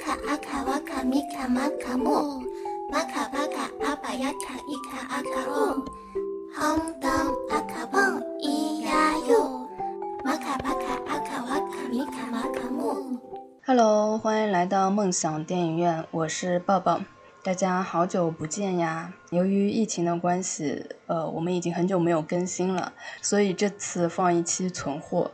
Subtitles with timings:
[0.00, 2.42] 卡阿卡瓦卡米卡玛卡木，
[2.90, 5.84] 玛卡巴卡阿巴亚卡伊卡阿卡乌，
[6.54, 7.10] 红灯
[7.50, 9.68] 阿卡蹦咿呀哟，
[10.24, 13.18] 玛卡巴卡阿卡瓦卡米卡玛卡木。
[13.66, 17.02] Hello，欢迎来到梦想电影院，我是抱抱。
[17.42, 19.12] 大家好久不见呀！
[19.30, 25.30] 由于疫情的关系，呃，我们已经很久没有更新了，所以这次放一期存货。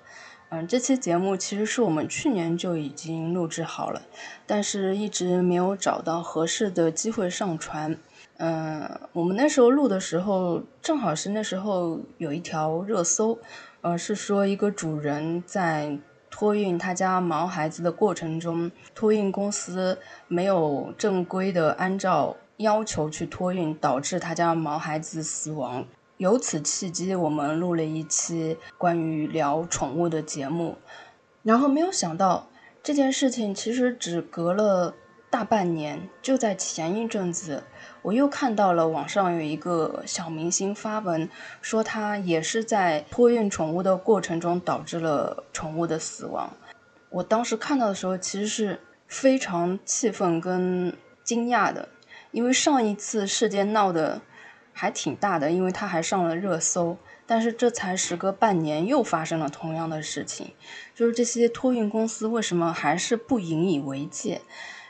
[0.48, 4.02] 嗯，这期节目其实是我们去年就已经录制好了，
[4.46, 7.96] 但是一直没有找到合适的机会上传。
[8.38, 13.38] 嗯，我们那时候录的时候，正好是那时候有一条热搜，
[13.80, 15.98] 呃，是说一个主人在。
[16.28, 25.86] 托运他家毛孩子的过程中，托运公司没有正规的按照要求去托运，导致他家毛孩子死亡。
[26.18, 30.78] 由此契机，我们录了一期关于聊宠物的节目。
[31.42, 32.48] 然后没有想到
[32.82, 34.94] 这件事情其实只隔了
[35.28, 37.64] 大半年，就在前一阵子。
[38.02, 41.28] 我又看到了网上有一个小明星发文，
[41.60, 46.52] 说他也是在托运宠物的过程中导致了宠物的死亡。
[47.10, 51.88] 我当时看到的时候，其实是非常气愤跟惊讶的，
[52.30, 54.20] 因为上一次事件闹得
[54.78, 56.98] 还挺大的，因为他还上了热搜。
[57.24, 60.52] 但是这才时隔半年，又发生了同样的事情，
[60.94, 64.42] 就是这些托运公司为什么还是不引以为戒？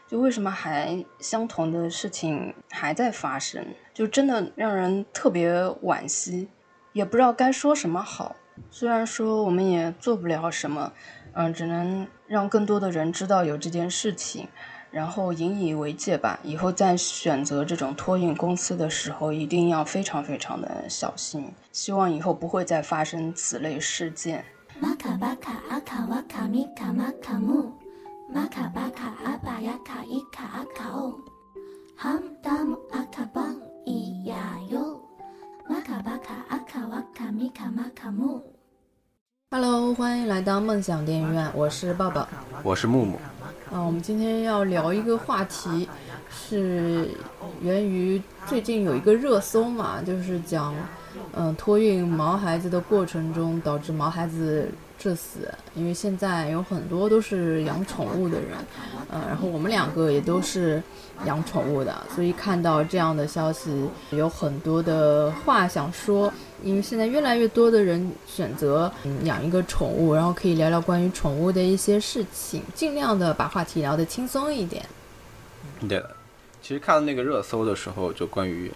[0.09, 3.65] 就为什么还相同的事情还在发生？
[3.95, 5.51] 就真的让人特别
[5.83, 6.49] 惋惜，
[6.93, 8.37] 也不知道该说什么好。
[8.71, 10.93] 虽然说我们也做不了什么，
[11.33, 14.49] 嗯，只能让更多的人知道有这件事情，
[14.97, 16.41] 然后引以为戒吧。
[16.43, 21.53] 以后在选择这种托运公司的时候，一定要非常非常的小心。
[21.71, 24.43] 希望以后不会再发生此类事件。
[24.81, 27.71] 玛卡巴卡阿卡瓦卡米卡玛卡木。
[28.33, 31.21] 玛卡巴卡阿巴雅卡伊卡阿卡欧，
[31.95, 34.99] 汉达姆阿卡邦咿呀哟，
[35.69, 38.43] 玛卡巴卡阿卡瓦卡米卡玛卡木。
[39.51, 42.27] Hello，欢迎来到梦想电影院，我是抱抱，
[42.65, 43.19] 我是木木。
[43.73, 45.89] 啊，我们今天要聊一个话题，
[46.31, 47.09] 是
[47.61, 50.75] 源于最近有一个热搜嘛，就是讲，
[51.33, 54.69] 嗯，托运毛孩子的过程中导致毛孩子。
[54.99, 58.57] 致死，因为现在有很多都是养宠物的人，
[59.13, 60.83] 嗯，然后我们两个也都是
[61.27, 66.33] 养宠物的，所以看到这样的消息，有很多的话想说。
[66.63, 68.93] 因为现在越来越多的人选择
[69.25, 74.85] 养一个宠物，然后可以聊聊关于宠物的一些事情，尽量的把话题聊得轻松一点。
[75.81, 76.17] 对的，
[76.63, 78.71] 其实看到那个热搜的时候，就关于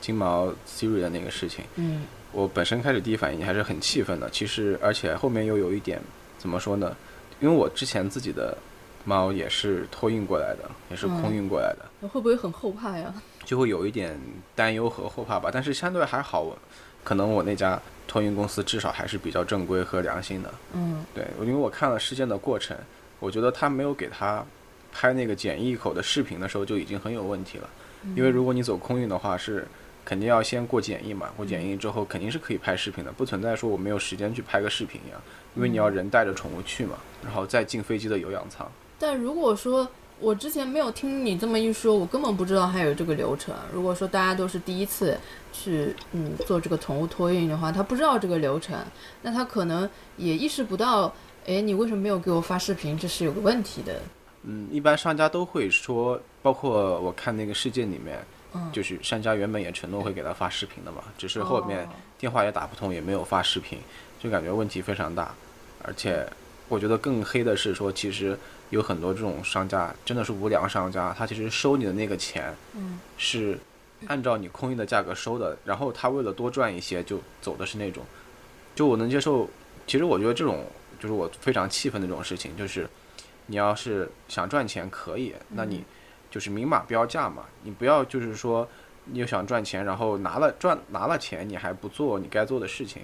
[0.00, 2.02] 金毛 Siri 的那个事情，嗯。
[2.34, 6.00] 我本身开始第一反应还是很气愤的，其实而且后面又有一点
[6.38, 6.96] 怎么说呢？
[7.40, 8.56] 因为我之前自己的
[9.04, 13.12] 猫也是托运过来的，也是空运过来的，会不会很后怕呀？
[13.44, 14.18] 就会有一点
[14.54, 16.56] 担忧和后怕吧，但是相对还好，
[17.04, 20.52] 可能我那家托运公司至少还是比较正规和良心的。
[20.72, 22.76] 嗯，对，因为我看了事件的过程，
[23.20, 24.44] 我觉得他没有给他
[24.92, 27.68] 拍那个检疫口的视频的时候就已经很有问题了，
[28.16, 29.66] 因为如果你走空运的话是。
[30.04, 35.22] 肯定要先过检疫嘛，过检疫之后肯定是可以拍视频的，不存在说我没有时间去拍个视频一样，
[35.54, 38.68] 因为你要人带着宠物去嘛，然后再进飞机的有氧舱。
[38.98, 39.88] 但如果说
[40.22, 43.52] 我之前没有听你这么一说，我根本不知道还有这个流程。
[43.72, 45.18] 如果说大家都是第一次
[45.52, 48.78] 去嗯做这个宠物托运的话，他不知道这个流程，
[49.20, 51.12] 那他可能也意识不到，
[51.46, 52.96] 哎，你为什么没有给我发视频？
[52.96, 54.00] 这是有个问题的。
[54.44, 58.18] 嗯，一般商家都会说，包括我看那个事件里面。
[58.70, 63.78] 就是商家原本也承诺会给他发视频的嘛，只是后面电话也打不通，也没有发视频，
[64.22, 65.34] 就感觉问题非常大。
[65.82, 66.22] 而且
[66.68, 68.38] 我觉得更黑的是说，其实
[68.72, 73.58] 有很多这种商家真的是无良商家，他其实收你的那个钱，嗯是
[74.08, 78.04] 按照你空运的价格收的，然后他为了多赚一些，就走的是那种，
[78.74, 79.48] 就我能接受。
[79.86, 80.66] 其实我觉得这种
[80.98, 82.88] 就是我非常气愤的这种事情，就是
[83.46, 85.84] 你要是想赚钱可以，那你。
[86.32, 88.66] 就是明码标价嘛，你不要就是说，
[89.04, 93.02] 你又想赚钱，然后拿了赚拿了钱，你还不做你该做的事情。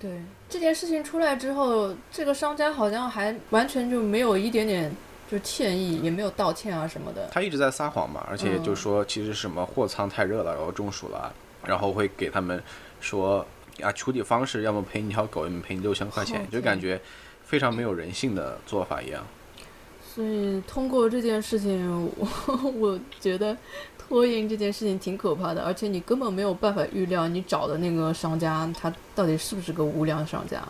[0.00, 4.94] 对这件事情出来之后，这个商家好像还完全就没有一点点
[5.30, 7.28] 就歉意，也没有道歉啊什么的。
[7.32, 11.32] 他一直在撒谎嘛，而且就说其实什么货仓太热了，然后中暑了，
[11.64, 12.62] 然后会给他们
[13.00, 13.46] 说
[13.80, 17.00] 啊处理方式，要么赔你条狗，要么赔你六千块钱，就感觉
[17.42, 19.24] 非常没有人性的做法一样。
[20.14, 22.28] 所以通过这件事情，我
[22.78, 23.56] 我觉得
[24.08, 30.62] 托运这件事情挺可怕的，而且你根本没有办法预料你找的那个商家他到底是不是个无良商家，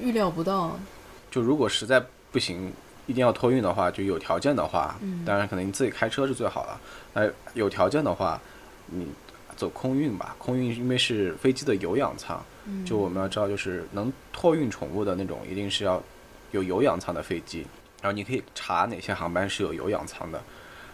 [0.00, 0.78] 预料不到。
[1.30, 2.02] 就如果实在
[2.32, 2.72] 不行，
[3.06, 6.76] 一定要托运的话，就有条件的话，当然可能你自己开车是最好的。
[7.12, 8.40] 那有条件的话，
[8.86, 9.06] 你
[9.56, 10.34] 走空运吧。
[10.38, 12.42] 空运因为是飞机的有氧舱，
[12.84, 16.02] 就我们要知道，就是能托运宠物的那种，一定是要
[16.50, 17.66] 有有氧舱的飞机。
[18.00, 20.42] 然后你可以查哪些航班是有有氧舱的。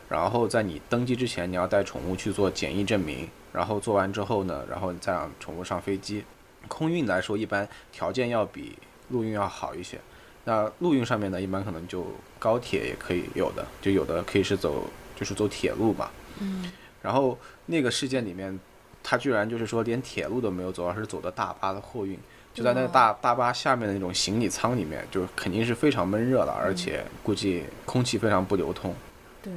[0.08, 3.28] 然后在你登机之前，你要带宠物去做检疫证明。
[3.52, 6.24] 然后做完之后呢，然后再让宠物上飞机。
[6.66, 8.76] 空运来说，一般条件要比
[9.10, 9.96] 陆运要好一些。
[10.42, 12.04] 那陆运上面呢，一般可能就
[12.40, 14.82] 高铁也可以有的，就有的可以是走，
[15.14, 16.10] 就是走铁路嘛。
[16.40, 16.72] 嗯。
[17.00, 18.58] 然后那个事件里面，
[19.04, 22.18] 他居然就是说连铁路都没有走，而是走的大巴的货运，
[22.52, 28.92] 就在那个大大巴下面的那种行李舱里面，就肯定是非常闷热的，而且估计空气非常不流通。
[29.40, 29.52] 对。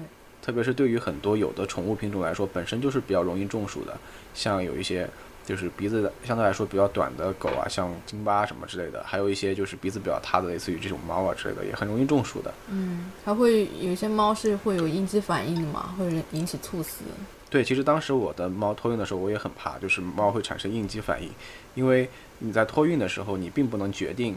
[0.48, 3.98] 特别是对于很多有的宠物品种来说，本身就是比较容易中暑的，
[4.34, 5.06] 像有一些
[5.46, 12.54] 就是鼻子相对来说比较短的狗啊，像金巴什么之类的，还有一些就是鼻子比较塌的，类似于这种猫啊之类的，也很容易中暑的。
[12.70, 17.04] 嗯，还会有些猫是会有应激反应的嘛，会引起猝死。
[17.50, 21.30] 对，其实当时我的猫托运的时候，我也很怕，就是猫会产生应激反应，
[21.76, 22.10] 因为
[22.40, 24.34] 你在托运的时候，你并不能决定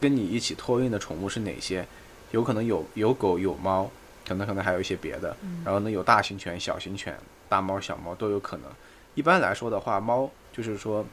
[0.00, 1.86] 跟你一起托运的宠物是哪些，
[2.30, 3.90] 有可能有有狗有猫。
[4.26, 7.14] 可能可能还有一些别的，然后呢，有大型犬、小型犬、
[7.48, 8.70] 大猫、小猫都有可能。
[9.14, 11.04] 一般来说的话，猫就是说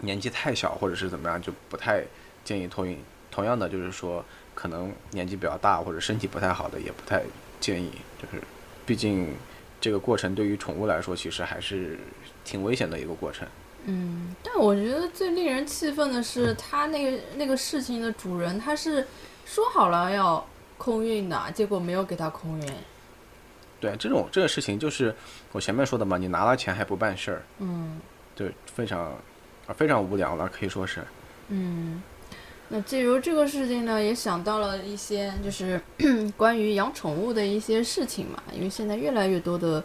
[0.00, 2.04] 年纪太小或者是怎么样，就不太
[2.44, 2.98] 建议托运。
[3.30, 4.24] 同样的，就是说
[4.54, 7.22] 可能年纪比较大或者身体不太好的，也不太
[7.60, 7.90] 建议。
[8.20, 8.42] 就是
[8.86, 9.34] 毕竟
[9.80, 11.98] 这个过程对于宠物来说，其实还是
[12.44, 13.46] 挺危险的一个过程。
[13.84, 19.06] 嗯，但我觉得最令人气愤的是，他那个那个事情的主人，他是
[19.44, 20.46] 说好了要。
[20.78, 22.66] 空运的结果没有给他空运，
[23.80, 25.14] 对这种这个事情就是
[25.52, 28.00] 我前面说的嘛，你拿了钱还不办事儿，嗯，
[28.34, 29.12] 对，非常
[29.66, 31.02] 啊非常无聊了，可以说是。
[31.48, 32.02] 嗯，
[32.68, 35.80] 那借由这个事情呢，也想到了一些就是
[36.36, 39.82] 关于养宠物的一些事情嘛，因为现在越来越多的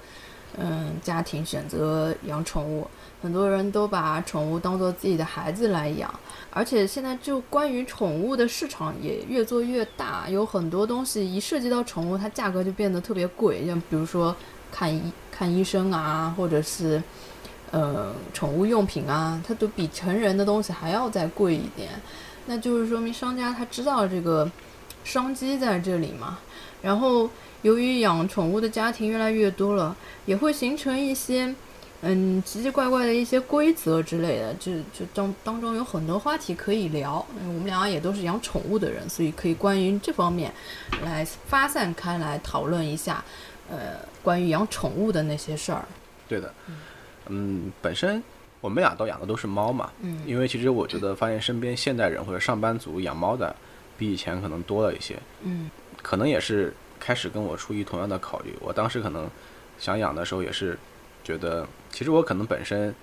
[0.58, 2.88] 嗯家庭选择养宠物。
[3.22, 6.14] 很多人都把宠物当做自己的孩子来养，
[6.52, 13.66] 而且现在就关于宠物的市场也越做越大，有很多东西一涉及到宠物，它价格就变得特别贵。
[13.66, 14.36] 像比如说
[14.70, 15.02] 看医
[15.32, 17.02] 看医生啊，或者是
[17.72, 21.90] 呃宠物用品啊，它都比成人的东西还要再贵一点。
[22.46, 24.52] 那就是说明商家他知道这个
[25.06, 26.38] 商机在这里嘛。
[26.82, 27.30] 然后
[27.64, 31.54] 由于养宠物的家庭越来越多了，也会形成一些。
[32.06, 37.26] 嗯，奇奇怪怪的一些规则之类的，就就当当中有很多话题可以聊。
[37.48, 40.54] 我们两个也都是养宠物的人，所以可以关于这方面
[41.02, 43.24] 来发散开来讨论一下，
[43.70, 45.86] 呃，关于养宠物的那些事儿。
[46.28, 46.54] 对的，
[47.30, 48.22] 嗯，本身
[48.60, 53.56] 我们俩都养的都是猫嘛，嗯，因为其实我觉得发现身边现代人或者上班族养猫的
[53.98, 55.72] 比以前可能多了一些，嗯，
[56.02, 58.56] 可能也是开始跟我出于同样的考虑。
[58.62, 59.30] 我当时可能
[59.78, 60.78] 想养的时候也是。
[61.26, 62.94] 觉得其实我可能本身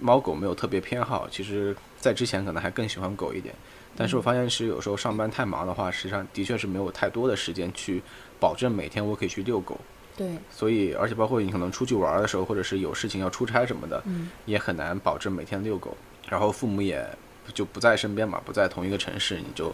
[0.00, 3.54] 猫狗没有特别偏好，其实在之前可能还更喜欢狗一点。
[3.96, 8.02] 但是我发现是有时候上班太忙的话，实际上的确是没有太多的时间去
[8.40, 9.78] 保证每天我可以去遛狗。
[10.16, 10.26] 对。
[10.50, 14.02] 所以，而且包括你可能出去玩的时候，或者是有事情要出差什么的，
[14.44, 15.96] 也很难保证每天遛狗。
[16.28, 17.08] 然后父母也
[17.54, 19.72] 就不在身边嘛，不在同一个城市，你就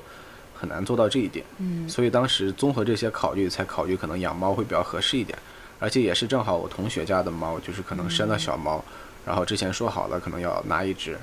[0.59, 1.45] 很难做到这一点。
[1.59, 1.89] 嗯。
[1.89, 5.39] 所以当时综合这些考虑，才考虑可能养猫会比较合适一点。
[5.81, 8.85] 而且也是正好我同学家的猫，就是可能生了小猫，
[9.25, 11.17] 然后之前说好了可能要拿一只，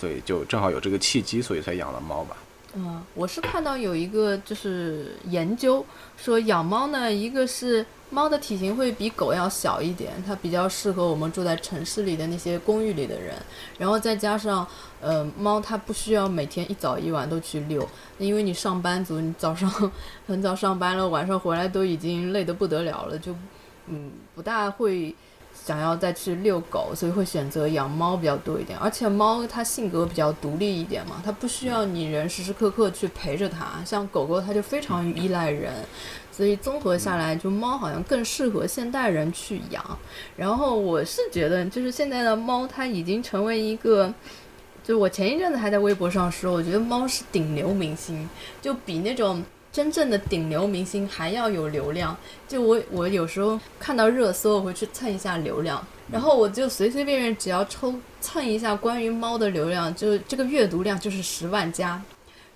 [0.00, 2.34] 所以就正好有这个契机，所以才养了猫吧。
[2.74, 5.84] 嗯，我是看到有一个就是研究
[6.16, 13.34] 说养猫呢，一个是猫的体型会比狗要小一点，它比较适合我们住在城市里的那些公寓里的人，
[13.78, 14.66] 然后再加上
[15.00, 19.70] 呃猫它不需要每天一早一晚都去遛，因为你上班族你早上
[20.26, 23.34] 很早上班了，晚上回来都已经累得不得了了就。
[23.90, 25.14] 嗯，不大会
[25.68, 28.78] 想要再去遛狗，所以会选择养猫比较多一点。
[28.78, 33.84] 而且猫它性格比较独立一点嘛，它不需要你人时时刻刻去陪着它。
[33.84, 35.74] 像狗狗，它就非常依赖人，
[36.32, 39.84] 所以综合下来，就猫好像更适合现代人去养。
[40.36, 44.10] 然后我是觉得，就是现在的猫，它已经成为一个，
[44.82, 48.26] 就我前一阵子还在微博上说，我觉得猫是顶流明星，
[48.62, 49.44] 就比那种。
[49.70, 52.16] 真正的顶流明星还要有流量，
[52.48, 62.02] 就我我有时候看到热搜，我会去蹭一下流量，然后我就随随便便只要抽蹭一下关于猫的流量，就这个阅读量就是十万加，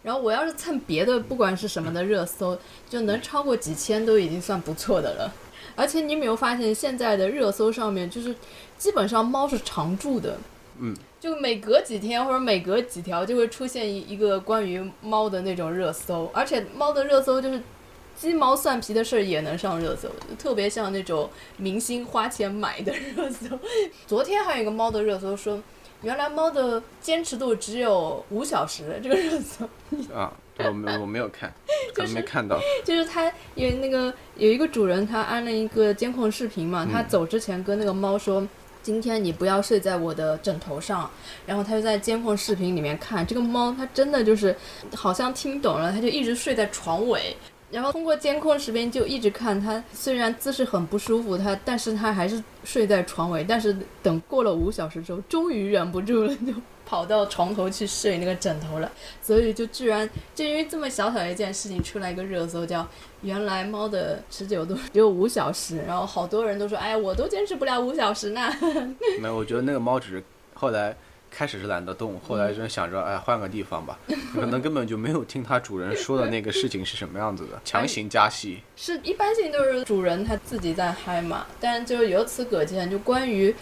[0.03, 5.33] 然后我要是蹭别的不管是什么的热搜，就能超过几千都已经算不错的了。
[5.77, 8.35] 而且你没有发现现在的热搜上面就是
[8.77, 10.37] 基本上猫是常驻的。
[10.85, 17.63] 嗯，就每隔几天或者每隔几条就会出现一一个关于猫的那种热搜，而且猫的热搜就是
[18.17, 23.57] 鸡毛蒜皮的事儿也能上热搜，特别像那种明星花钱买的热搜。
[24.09, 25.63] 昨天还有一个猫的热搜说，
[26.03, 29.65] 原来猫的坚持度只有五小时，这个热搜
[30.13, 31.55] 啊，我没我没有看，
[31.95, 32.59] 可能没看到。
[32.85, 38.45] 就是他有那个有一个主人，他安了一个监控视频嘛，他走之前跟那个猫说。
[38.83, 41.09] 今天你不要睡在我的枕头上，
[41.47, 44.55] 然后他就在监控视频里面看这个猫，它真的就是
[44.95, 47.37] 好像听懂了，它就一直睡在床尾，
[47.71, 56.53] 然后通过监控视频就一直看它，虽然姿势很不舒服，它但是它还是睡在床尾，但是等过了五小时之后，终于忍不住了就。
[56.93, 62.87] 跑到床头去睡那个枕头了，所以就居然就因为这么小小一件事情出来一个热搜，叫
[63.23, 68.53] 原来猫的持久度只有五小时，然后好多人都说，哎呀，我都坚持不了五小时呢。
[69.19, 70.23] 没有，我觉得那个猫只是
[70.53, 70.95] 后来
[71.31, 73.99] 开始是懒得动，后来就想着，哎，换个地方吧，
[74.35, 78.61] 可能根本就没有听它主人说的那个事情是什么样子的，强行加戏。
[78.77, 83.55] 是一般性都是主人他自己在嗨嘛，但就由此可见，就关于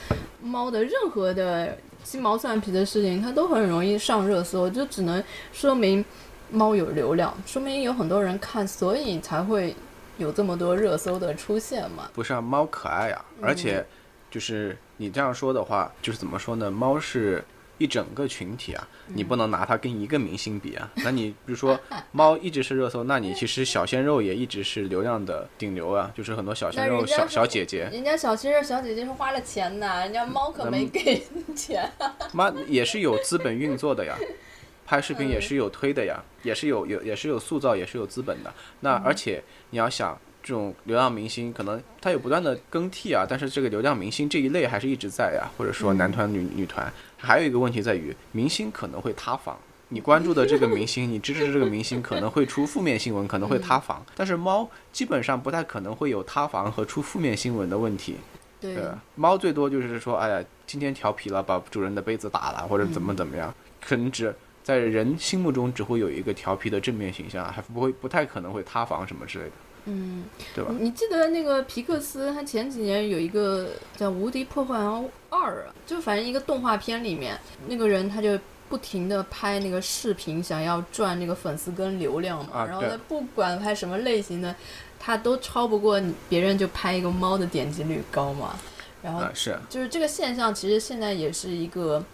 [0.42, 1.78] 猫的任何的。
[2.10, 6.04] 鸡毛蒜皮的事情，它都很容易上热搜，就只能说明
[6.50, 9.76] 猫有流量，说明有很多人看，所以才会
[10.18, 12.10] 有这么多热搜的出现嘛。
[12.12, 13.86] 不是啊，猫可爱啊，而且
[14.28, 16.68] 就是你这样说的话，就是怎么说呢？
[16.68, 17.44] 猫是。
[17.80, 20.88] 一整个群体啊，你不能拿它跟一个明星比啊。
[20.96, 21.80] 那你比如说
[22.12, 27.88] 猫一直是热搜，那你其实小鲜肉也一直是流量的顶流啊，就是很多小鲜肉、小小姐姐。
[27.90, 31.22] 人家小鲜肉、小姐姐是花了钱的，人家猫可没给
[31.56, 31.90] 钱。
[32.34, 34.14] 猫也是有资本运作的呀，
[34.84, 38.52] 拍视频也是有推的呀，也是有有也是有塑造，也是有资本的。
[38.80, 40.20] 那而且你要想。
[40.42, 49.58] 这种流量明星可能他有不断的更替啊，但是这个流量明星这一类还是一直在呀，或者说男团女女团，还有一个问题在于明星可能会塌房。
[49.92, 54.06] 你关注的这个明星，你支持的这个明星可能会出负面新闻，可能会塌房。
[54.14, 58.14] 但是猫基本上不太可能会有塌房和出负面新闻的问题。
[58.60, 58.76] 对，
[59.16, 64.32] 猫最多就是说，哎呀，今天调皮了，把主人的杯子打了，或者怎么怎么样，可能只
[64.62, 69.50] 在人心目中只会有一个调皮的正面形象，还不会不太可能会塌房什么之类的。
[69.86, 70.70] 嗯，对吧？
[70.78, 82.64] 你记得那个皮克斯，他前几年有一个叫《无敌破坏王二》，就反正一个动画片里面，那个人他就不停的拍那个视频，想要赚那个粉丝跟流量嘛。
[82.66, 84.54] 然后他不管拍什么类型的，
[84.98, 88.54] 他都超不过别人，就拍一个猫的点击率高嘛。
[89.02, 92.04] 然后是，就是这个现象，其实现在也是一个，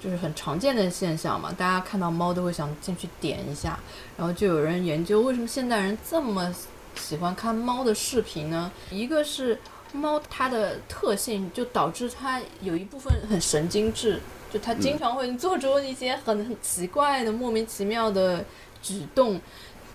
[0.00, 1.52] 就是很常见的现象嘛。
[1.52, 3.78] 大家看到猫都会想进去点一下，
[4.16, 6.54] 然后就有人研究为什么现代人这么。
[6.96, 9.58] 喜欢看猫的视频呢，一个是
[9.92, 14.20] 猫它的特性就导致它有一部分很神经质，
[14.52, 18.44] 就它经常会做出一些很很奇怪的莫名其妙的
[18.82, 19.40] 举动，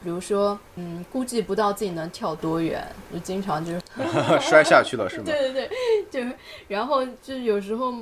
[0.04, 3.82] 比如说，嗯，估计不到自己能跳多远，就经常就是
[4.40, 5.24] 摔下去了是吗？
[5.26, 5.70] 对对对，
[6.30, 6.36] 就
[6.68, 7.94] 然后就有时候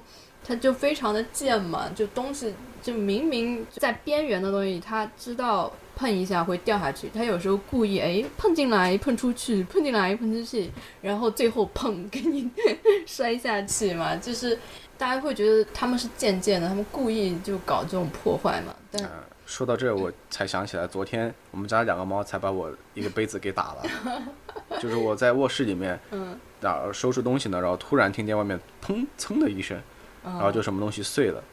[0.43, 5.71] 它就非常的贱嘛，就东西就明明在边缘的东西，它知道。
[5.99, 12.49] 碰一下会掉下去，他有时候故意哎碰进来碰出去，碰进来碰出去，然后最后砰给你
[13.05, 14.57] 摔下去嘛，就是
[14.97, 18.73] 大家会觉得他们是贱贱的，他们故意就搞这种破坏嘛。
[18.89, 19.09] 但
[19.45, 23.83] 说到这，我才想起来，昨天我们家两个猫才把我一个杯子给打了，
[24.79, 29.77] 就是我在卧室里面，嗯，然后收拾东西呢，然后突然听见外面砰噌的一声，
[30.23, 31.43] 然后就什么东西碎了。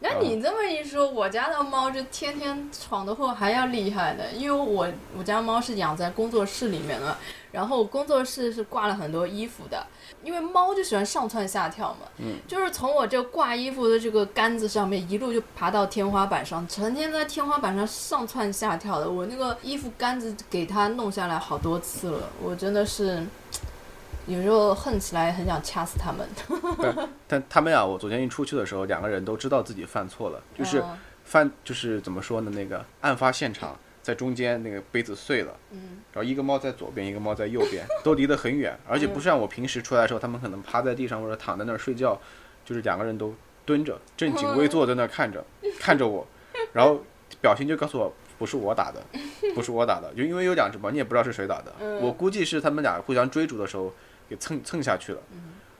[0.00, 4.86] 那你这么一说，我家的猫就天天闯的祸还要厉害的，因为我
[5.16, 7.16] 我家猫是养在工作室里面的，
[7.50, 9.86] 然后工作室是挂了很多衣服的，
[10.22, 23.26] 因为猫就喜欢上蹿下跳嘛，嗯，就是从我这挂衣服的这个杆子上面一路就爬到天花板上，成天在天花板上上蹿下跳的，我那个衣服杆子给它弄下来好多次了，我真的是。
[24.26, 26.28] 有时候恨起来很想掐死他们。
[27.28, 30.82] 但他们呀，我昨天一出去的时候，两个人都知道自己犯错了，就是
[31.24, 32.50] 犯就是怎么说呢？
[32.54, 42.20] 那个案发现场在中间，那个杯子碎了，嗯，然后一个猫在左边，一个猫在右边，都离得很远，而且不像我平时出来的时候，他们可能趴在地上或者躺在那儿睡觉，
[42.64, 43.32] 就是两个人都
[43.64, 45.44] 蹲着，正襟危坐在那儿看着
[45.78, 46.26] 看着我，
[46.72, 47.00] 然后
[47.40, 49.00] 表情就告诉我不是我打的，
[49.54, 53.92] 不是我打的，就因为有两只猫，你也不知道是谁打的，我估计是他们俩互相追逐的时候。
[54.28, 55.20] 给蹭蹭下去了，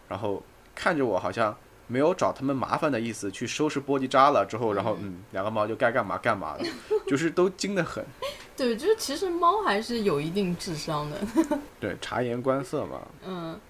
[0.08, 0.42] 然后
[0.74, 6.64] 看着我好像没有找他们麻烦的意思，去收拾玻璃渣了之后，然后嗯，两个猫就该干嘛干嘛了，
[7.06, 8.04] 就是都精得很。
[8.56, 11.18] 对，就是其实猫还是有一定智商的。
[11.78, 13.00] 对，察言观色嘛。
[13.26, 13.60] 嗯，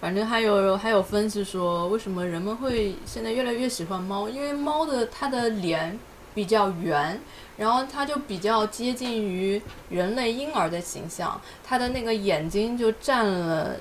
[0.00, 4.28] 反正还有还有分析说，为什么人们会现在越来越喜欢猫？
[4.28, 5.98] 因为猫的它的脸
[6.34, 7.20] 比较圆，
[7.56, 13.76] 然后它就比较接近于人类婴儿的形象，它的那个眼睛就占了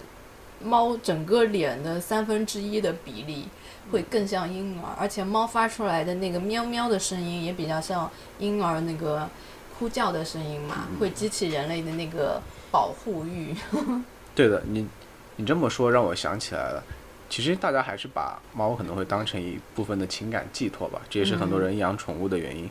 [0.63, 3.47] 猫整个脸的三分之一的比例，
[3.91, 9.27] 会更像婴儿，而且猫发出来的那个喵喵的声音也比较像婴儿那个
[9.77, 12.41] 哭叫的声音嘛，会激起人类的那个
[12.71, 13.55] 保护欲。
[14.33, 14.87] 对的，你
[15.35, 16.83] 你这么说让我想起来了。
[17.29, 22.69] 其实大家还是把猫可能会当成一部分的情感寄托吧，这也是很多人养宠物的原因。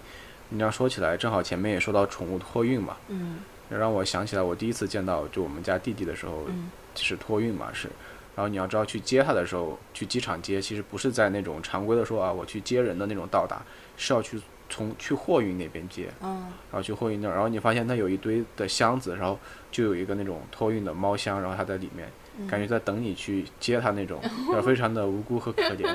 [0.50, 7.88] 你这样说起来，正好前面也说到宠物托运嘛，嗯让我想起来我第一次见到就我们家弟弟的时候，嗯是托运嘛是。
[8.34, 13.62] 然后你要知道去接他的时候，去机场接，其实不是在那种常规的说啊我去接人的那种到达，
[13.98, 19.38] 是要去从去货运那边接，嗯然后去货运那儿，然后你发现它有一堆的箱子，然后
[19.70, 22.08] 就有一个那种托运的猫箱，然后它在里面，
[22.48, 24.18] 感觉在等你去接它那种，
[24.64, 25.94] 非常的无辜和可怜。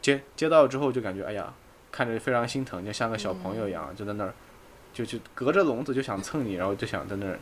[0.00, 1.52] 接接到之后就感觉哎呀，
[1.90, 4.32] 看着非常心疼，就像个小朋友一样，就在那儿，
[4.92, 7.36] 就就隔着笼子就想蹭你，然后就想在那儿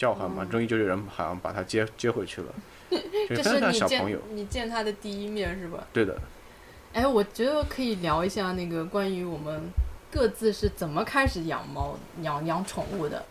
[0.00, 2.54] 叫唤嘛，终于就有人好像把它接接回去了，
[3.28, 4.18] 就这是你见像小朋友。
[4.30, 5.86] 你见他的第一面是吧？
[5.92, 6.16] 对的，
[6.94, 9.60] 哎，我觉得可以聊一下那个关于我们
[10.10, 13.22] 各自是怎么开始养猫、养养宠物的。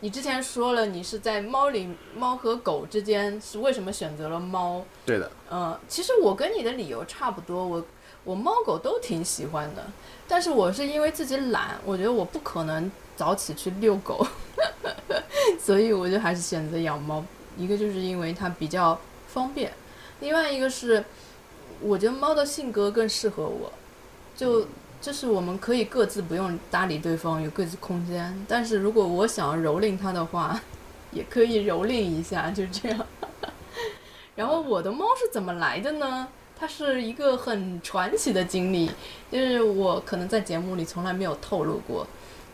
[0.00, 4.84] 你之前说了，你是在猫里猫和狗之间是为什么选择了猫？
[5.06, 7.86] 对的，呃，其实我跟你的理由差不多，我
[8.24, 9.86] 我猫狗都挺喜欢的，
[10.26, 14.26] 但是我是因为自己懒，我觉得我不可能早起去遛狗，
[15.58, 17.24] 所以我就还是选择养猫。
[17.56, 19.72] 一个就是因为它比较方便，
[20.20, 21.02] 另外一个是
[21.80, 23.72] 我觉得猫的性格更适合我，
[24.36, 24.66] 就
[25.00, 28.44] 就是我们可以各自不用搭理对方，有各自空间。
[28.46, 30.60] 但是如果我想蹂躏它的话，
[31.12, 33.06] 也可以蹂躏一下，就这样。
[34.36, 36.28] 然后我的猫是怎么来的呢？
[36.58, 38.90] 它是一个很传奇的经历，
[39.30, 42.06] 就是我可能在节目里从来没有透露过。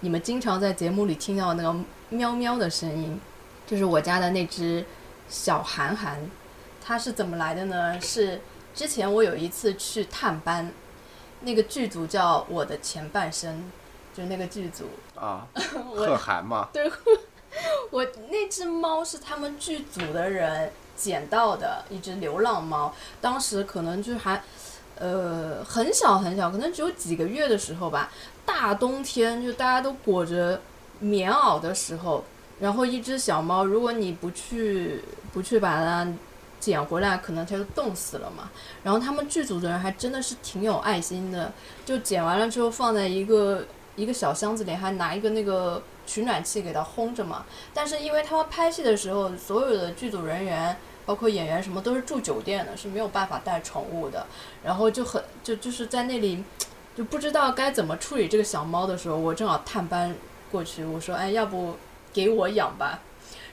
[0.05, 1.73] 你们经常在节目里听到那个
[2.09, 3.21] 喵喵的声音，
[3.65, 4.85] 就是我家的那只
[5.29, 6.19] 小韩寒。
[6.85, 8.01] 它是怎么来的呢？
[8.01, 8.41] 是
[8.75, 10.73] 之前我有一次去探班，
[11.43, 13.73] 那个剧组叫《我的前半生》，
[14.17, 15.47] 就那个剧组，啊，
[15.95, 16.69] 我贺涵嘛，
[17.93, 24.43] 我那只猫是他们剧组的人捡到的一只流浪猫，当时可能就还，
[24.99, 28.11] 呃，很小很小，可能只有几个月的时候吧。
[28.45, 30.61] 大冬天就大家都裹着
[31.01, 32.25] 棉袄的时候，
[32.61, 35.03] 然后一只小猫，如果你不去
[35.33, 36.07] 不去把它
[36.61, 38.51] 捡回来，可能它就冻死了嘛。
[38.83, 41.53] 然后他们剧组的人还真的是挺有爱心的，
[41.85, 43.65] 就捡完了之后放在一个
[43.97, 47.45] 一个小箱子里，还拿一个那个取暖器给它烘着嘛。
[47.75, 54.27] 但是因为他们拍戏的时候，所有的剧组人员，包括演员什么都是住酒店的，是没有办法带宠物的。
[54.65, 56.43] 然后就很就就是在那里
[56.97, 60.15] 就不知道该怎么处理这个小猫的时候，我正好探班
[60.51, 61.77] 过去，我说：“哎，要不
[62.13, 63.01] 给我养吧？”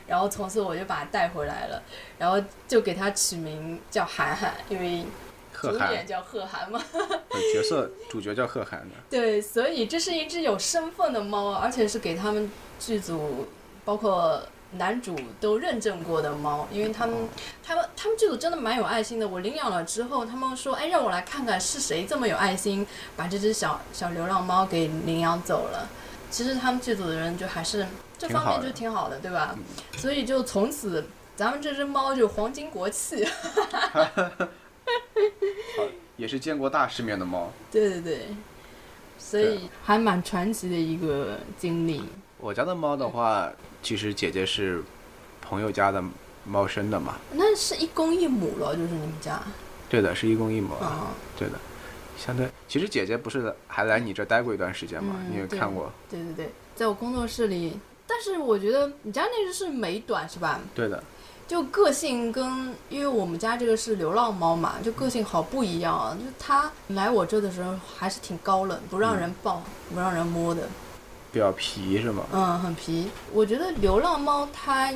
[0.08, 1.82] 然后从此我就把它带回来了，
[2.18, 5.06] 然后就给它取名叫涵涵，因为
[5.54, 6.82] 主演叫贺涵嘛。
[7.54, 13.48] 角色主角叫贺涵的，对，所以这是一只有身份的猫，而且是给他们剧组
[13.86, 17.16] 包括男主都认证过的猫，因为他们
[17.64, 19.28] 他们他们剧组真的蛮有爱心的。
[19.28, 22.86] 我领养了之后，他们说，哎，让我来看看是谁这么有爱心，
[23.18, 25.88] 把这只小小流浪猫给领养走了。
[26.30, 29.56] 其实他们剧组的人就还是这方面就挺好的，对吧？
[29.98, 31.04] 所以就从此
[31.36, 33.28] 咱们这只猫就黄金国戚。
[36.16, 37.52] 也是见过大世面的猫。
[37.72, 38.28] 对对对，
[39.18, 42.04] 所以还蛮传奇的一个经历。
[42.38, 43.52] 我家的猫的话，
[43.82, 44.84] 其实姐姐是
[45.42, 46.04] 朋友家的
[46.46, 49.42] 猫生的嘛，那是一公一母了，就是你们家
[49.90, 51.08] 对的，是一公一母，啊？
[51.38, 51.56] 对的。
[52.18, 55.16] 相对，其实姐姐不是还来你这待过一段时间嘛？
[55.20, 60.60] 嗯你也看过，对对对，在我工作室里，但是我觉得你家那只是美短是吧？
[60.76, 61.02] 对的，
[61.48, 66.18] 就个性跟，因为我们家这个是流浪猫嘛，就个性好不一样啊。
[66.20, 69.64] 就它来我这的时候还是挺高冷，不让人抱，
[69.94, 70.68] 不让人摸的。
[71.32, 72.24] 比较皮是吗？
[72.32, 73.10] 嗯，很皮。
[73.34, 74.92] 我觉得流浪猫它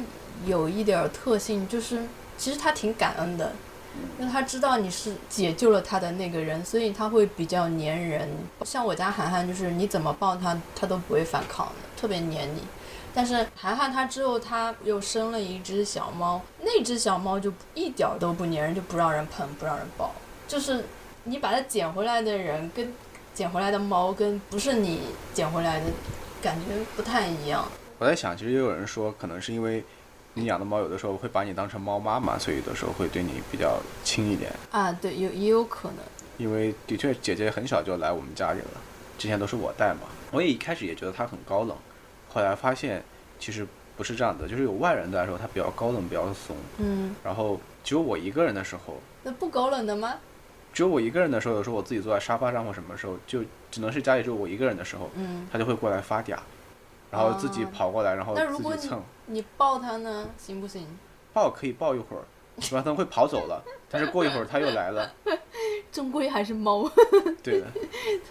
[0.46, 2.02] 有一点儿特性，就是
[2.38, 3.52] 其实它挺感恩的，
[4.19, 8.30] 因为它知道你是解救了它的那个人，所以它会比较粘人。
[8.65, 12.63] 像我家涵涵，就是你怎么抱它，它都不会反抗的，特别粘你。
[13.15, 20.12] 但是涵涵它之后，它又生了一只小猫，那只小猫就一点都不粘人，就不让人碰，不让人抱。
[20.48, 20.84] 就是
[21.26, 22.91] 你把它捡回来的人跟
[23.36, 25.86] 捡回来的猫跟不是你捡回来的，
[26.43, 27.65] 感觉不太一样。
[27.97, 29.82] 我在想，其实也有人说，可能是因为
[30.34, 34.51] 你养的猫有的时候会把你当成猫妈妈，所以有的时候会对你比较亲一点。
[34.69, 35.99] 啊，对，有也有可能。
[36.38, 38.82] 因为的确，姐姐很小就来我们家里了，
[39.17, 40.01] 之前都是我带嘛，
[40.32, 41.77] 我也一开始也觉得她很高冷，
[42.27, 43.01] 后来发现
[43.39, 50.15] 其实不是这样的，就是有外人在的时候她比较高冷，比较怂，嗯，然后只有我一个人的时候，那不高冷的吗？
[50.73, 56.36] 只有我一个人的时候，有时候我自己坐在沙发上或什么时候，就只能是家里只有我一个人的时候，嗯，它就会过来发嗲，
[57.12, 59.01] 然后自己哦跑过来，然后那如果你自己蹭。
[59.27, 60.86] 你抱它呢，行不行？
[61.31, 62.23] 抱可以抱一会儿，
[62.57, 65.09] 一般它会跑走了， 但是过一会儿它又来了。
[65.91, 66.89] 终归还是猫，
[67.43, 67.67] 对的，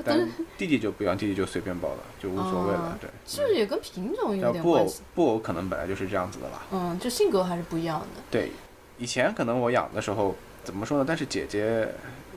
[0.05, 0.29] 但
[0.59, 2.99] 弟弟就不一样，弟弟就随便抱了，就无所谓了哦。
[3.01, 5.03] 对，就是也跟品种有但布偶点关系？
[5.15, 6.63] 布偶可能本来就是这样子的吧。
[6.73, 8.07] 嗯，就性格还是不一样的。
[8.33, 8.51] 对，
[8.99, 11.05] 以前可能我养的时候怎么说呢？
[11.07, 11.89] 但是姐姐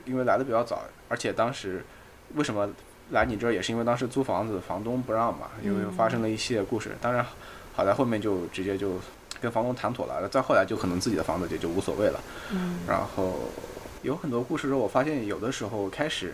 [0.06, 1.84] 因为来的比较早，而且当时
[2.34, 2.68] 为什么
[3.10, 6.96] 来你这儿也是因为当时租房子，房东不让嘛，因为发生了一系列故事。
[7.00, 7.24] 当然，
[7.74, 8.92] 好在后面就直接就
[9.40, 12.20] 跟房东谈妥了，再后来就可能自己的房子也就无所谓了。
[12.52, 13.34] 嗯然后
[14.02, 16.32] 有很多故事中，我发现有的时候开始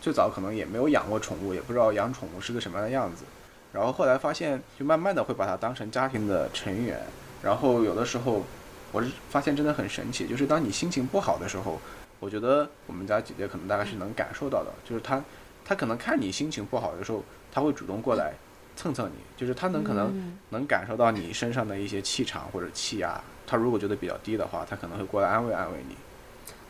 [0.00, 3.24] 最早可能也没有养过宠物，也不知道养宠物是个什么样的样子。
[3.72, 7.00] 然后后来发现，就慢慢的会把它当成家庭的成员。
[7.42, 8.44] 然后有的时候，
[8.92, 11.80] 我是发现真的很神奇，就是当你心情不好的时候，
[12.24, 15.22] 我觉得我们家姐姐可能大概是能感受到的，就是她，
[15.62, 18.32] 她可能看你心情不好的时候，她会主动过来
[18.74, 23.20] 蹭蹭你，就是她能可能嗯能感受到你身上的一些气场或者气压。
[23.46, 25.94] 她如果觉得比较低的话，她可能会过来安慰安慰你。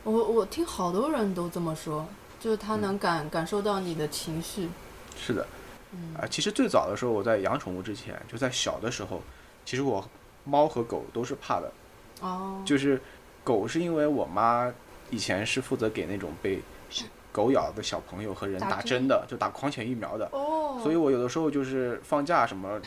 [0.02, 2.04] 我我听好多人都这么说，
[2.40, 4.68] 就是她能感、感受到你的情绪。
[5.16, 5.46] 是的，
[5.92, 9.22] 嗯啊，其实最早的时候我在养宠物之前，就在小的时候，
[9.64, 10.04] 其实我
[10.42, 11.72] 猫和狗都是怕的。
[12.20, 13.00] 哦，就是
[13.44, 14.72] 狗是因为我妈
[15.14, 16.60] 以前是负责给那种被
[17.30, 22.80] 狗咬的小朋友和人打针的，就打狂犬疫苗的，哦，所以我有的时候就是放假什么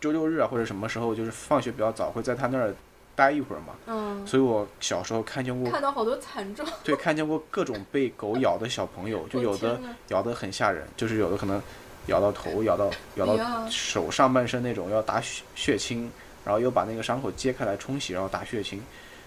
[0.00, 2.74] 周六日啊或者什么时候，就是放学比较早，会在他那儿
[3.14, 3.74] 待一会儿嘛。
[3.86, 11.60] 嗯，所以我小时候看见过，看到好多惨状，对，看见过各种被狗咬的小朋友，就有的咬得很吓人，就是有的可能
[12.06, 13.36] 咬到头，咬到 咬到
[13.68, 16.10] 手上半身那种，要打血血清，
[16.44, 18.82] 然后又把那个伤口揭开来冲洗，然后打血清，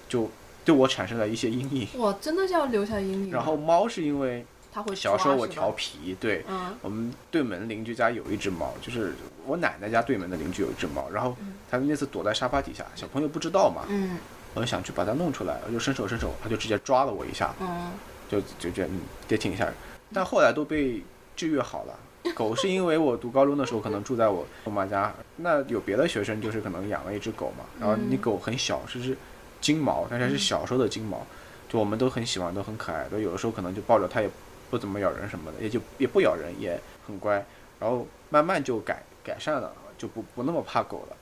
[0.09, 0.29] 就
[0.65, 1.87] 对我产生了一些阴影。
[1.99, 3.31] 哇，真的是要留下阴影。
[3.31, 9.13] 然后猫是因为它会小时候我调皮，对嗯我们对门邻居家有一只猫，就是
[9.45, 11.37] 我奶奶家对门的邻居有一只猫，然后
[11.69, 14.17] 它那次躲在沙发底下，小朋友不知道嘛，嗯
[14.55, 17.91] 我就想去把它弄出来，我就伸手伸手，它就直接抓了我一下，嗯，
[18.27, 19.73] 就就觉得嗯也挺吓人，
[20.13, 21.03] 但后来都被
[21.35, 21.93] 治愈好了。
[22.33, 29.15] 狗是因为我读高中的时候可能住在我舅妈家，那有别的学生就是可能养了一只狗嘛，然后你嗯狗很小，是只
[29.61, 31.25] 金毛，但是是小时候的金毛，
[31.69, 34.29] 就我们都很喜欢，都很可爱，都有的时候可能就抱着它也
[34.69, 37.45] 不怎么咬人什么的，也就也不咬人，也很乖，
[37.79, 41.17] 然后慢慢就改改善了，就不不那么怕狗了。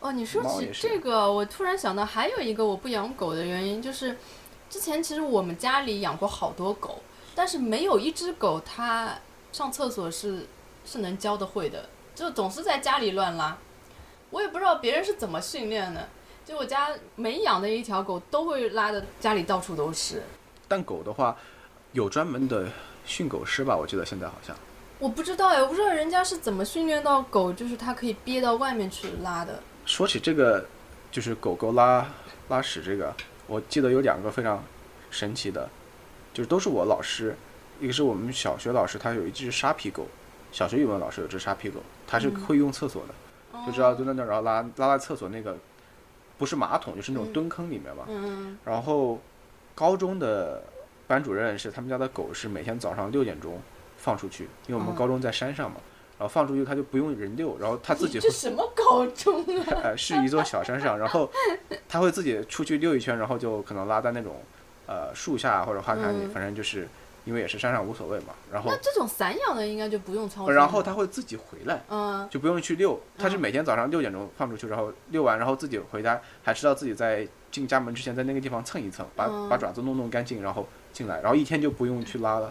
[0.00, 4.16] 哦，你说起这个，我突然想到还有一个我不养狗的原因，就是
[4.70, 7.00] 之前其实我们家里养过好多狗，
[7.34, 9.18] 但是没有一只狗它
[9.52, 10.46] 上厕所是
[10.86, 13.58] 是能教的会的，就总是在家里乱拉。
[14.30, 16.08] 我也不知道别人是怎么训练的，
[16.48, 20.22] 就我家每养的一条狗都会拉的家里到处都是。
[20.66, 21.36] 但狗的话，
[21.92, 22.66] 有专门的
[23.04, 23.76] 训狗师吧？
[23.76, 24.56] 我记得现在好像。
[24.98, 29.62] 我不知道哎，我不知道人家是怎么训练到狗，就是它可以憋到外面去拉的。
[29.84, 30.64] 说起这个，
[31.10, 32.08] 就是狗狗拉
[32.48, 33.14] 拉屎这个，
[33.46, 34.64] 我记得有两个非常
[35.10, 35.68] 神奇的，
[36.32, 37.36] 就是都是我老师，
[37.78, 40.06] 一个是我们小学老师，他有一只沙皮狗，
[40.50, 45.54] 小学语文老师有只沙皮狗，它是嗯会用厕所的，就知道蹲在那儿，然后拉拉拉厕所那个，
[46.38, 48.04] 不是马桶，就是那种嗯蹲坑里面嘛。
[48.08, 49.20] 嗯然后
[49.74, 50.62] 高中的
[51.06, 53.60] 班主任是他们家的狗是每天早上六点钟
[53.96, 55.76] 放出去，因为我们嗯高中在山上嘛，
[56.18, 59.80] 然后放出去它就不用人遛，然后它自己会这什么高中啊？
[59.84, 61.30] 呃，是一座小山上， 然后
[61.88, 64.36] 它会自己出去溜一圈，然后就可能拉在那种
[64.86, 66.86] 呃树下或者花坛里，嗯反正就是
[67.28, 68.32] 因为也是山上无所谓嘛。
[68.50, 70.54] 然后那这种散养的应该就不用操心。
[70.54, 72.98] 然后它会自己回来，嗯就不用去遛。
[73.18, 82.50] 它是嗯每天早上六点钟放出去，然后遛完，然后自己回家，还知道自己在进家门之前在那个地方蹭一蹭，把嗯把爪子弄弄干净，然后进来，然后一天就不用去拉了。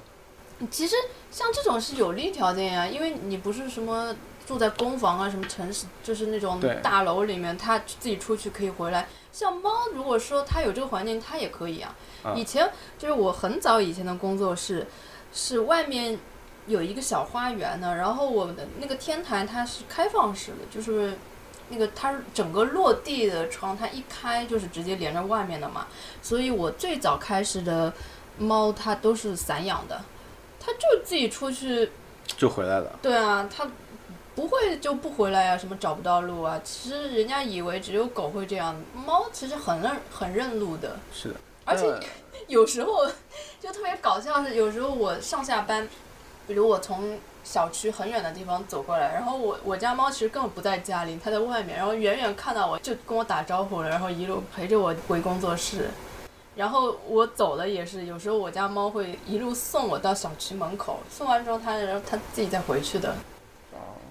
[0.69, 0.95] 其实
[1.31, 4.15] 像这种是有利条件呀，因为你不是什么
[4.47, 9.05] 住在公房啊，什么城市，就是那种大楼里面，它自己出去可以回来。
[9.33, 11.93] 像猫，如果说它有这个环境，它也可以啊。
[12.23, 14.87] 啊以前就是我很早以前的工作室，
[15.33, 16.17] 是外面
[16.65, 21.13] 有一个小花园的，然后我的那个天台它是开放式的，就是
[21.67, 25.87] 那个它整个落地的窗，它一开就是直接连着外面的嘛。
[26.21, 27.93] 所以我最早开始的
[28.37, 30.01] 猫它都是散养的，
[30.57, 31.91] 它就自己出去，
[32.37, 33.67] 就回来了，对啊，它
[34.37, 36.61] 不会就不回来啊，什么找不到路啊。
[36.63, 40.95] 其实人家以为只有狗会这样，猫其实很认很认路的。
[41.11, 41.35] 是的。
[41.65, 41.99] 而且呃
[42.45, 43.07] 有时候
[43.59, 45.89] 就特别搞笑是，有时候我上下班，
[46.45, 55.89] 比如我从小区很远的地方走过来，然后我我家猫其实根本不在家里，它在外面，然后远远看到我就跟我打招呼了，然后一路陪着我回工作室。
[56.55, 63.15] 然后我走了也是，有时候我家猫会一路送我到小区门口，送完之后它然后它自己再回去的。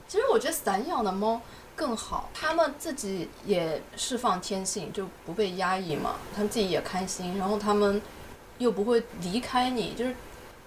[0.09, 1.40] 其实我觉得散养的猫
[1.75, 8.01] 更好，它们自己也释放天性，就不被压抑嘛，它们自己也开心，然后它们
[8.59, 10.14] 又不会离开你，就是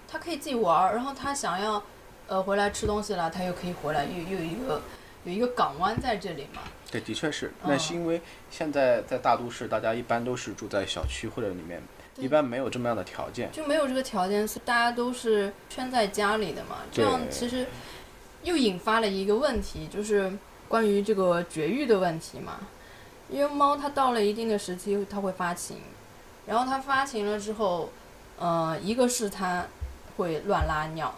[0.06, 1.82] 它可以自己玩儿，然后它想要
[2.28, 4.80] 呃回来吃东西了，它又可以回来，又又有一个
[5.24, 6.62] 有一个港湾在这里嘛。
[6.90, 7.52] 对，的确是。
[7.64, 11.80] 那是因为现在在大都市，大家一般都是住在小区或者里面，
[12.16, 13.50] 一般没有这么样的条件。
[13.52, 16.78] 就没有这个条件，大家都是圈在家里的嘛。
[16.90, 17.66] 这样其实
[18.42, 20.32] 又引发了一个问题，就是
[20.68, 22.60] 关于这个绝育的问题嘛。
[23.28, 25.76] 因为猫它到了一定的时期，它会发情，
[26.46, 27.90] 然后它发情了之后，
[28.38, 29.64] 呃，一个是它
[30.16, 31.14] 会乱拉尿，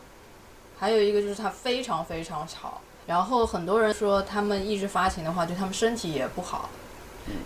[0.79, 2.81] 还有一个就是它非常非常吵。
[3.07, 6.69] 然后很多人说，他们一直发情的话，对他们身体也不好，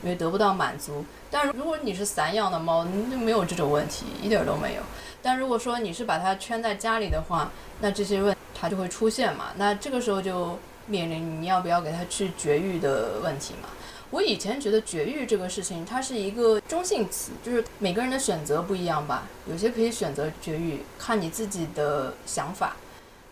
[0.02, 1.04] 因为得不到满足。
[1.30, 4.82] 但如果你是散养的猫，你就没有这种问题，一点都没有。
[5.22, 9.46] 但如果说你是把它圈在家里的话，那这些问它就会出现嘛。
[9.56, 13.68] 那这个时候就面临你要不要给它去绝育的问题嘛。
[14.10, 19.24] 我以前觉得绝育这个事情，它是一个中性词，就是每个人的选择不一样吧。
[19.50, 22.76] 有些可以选择绝育，看你自己的想法。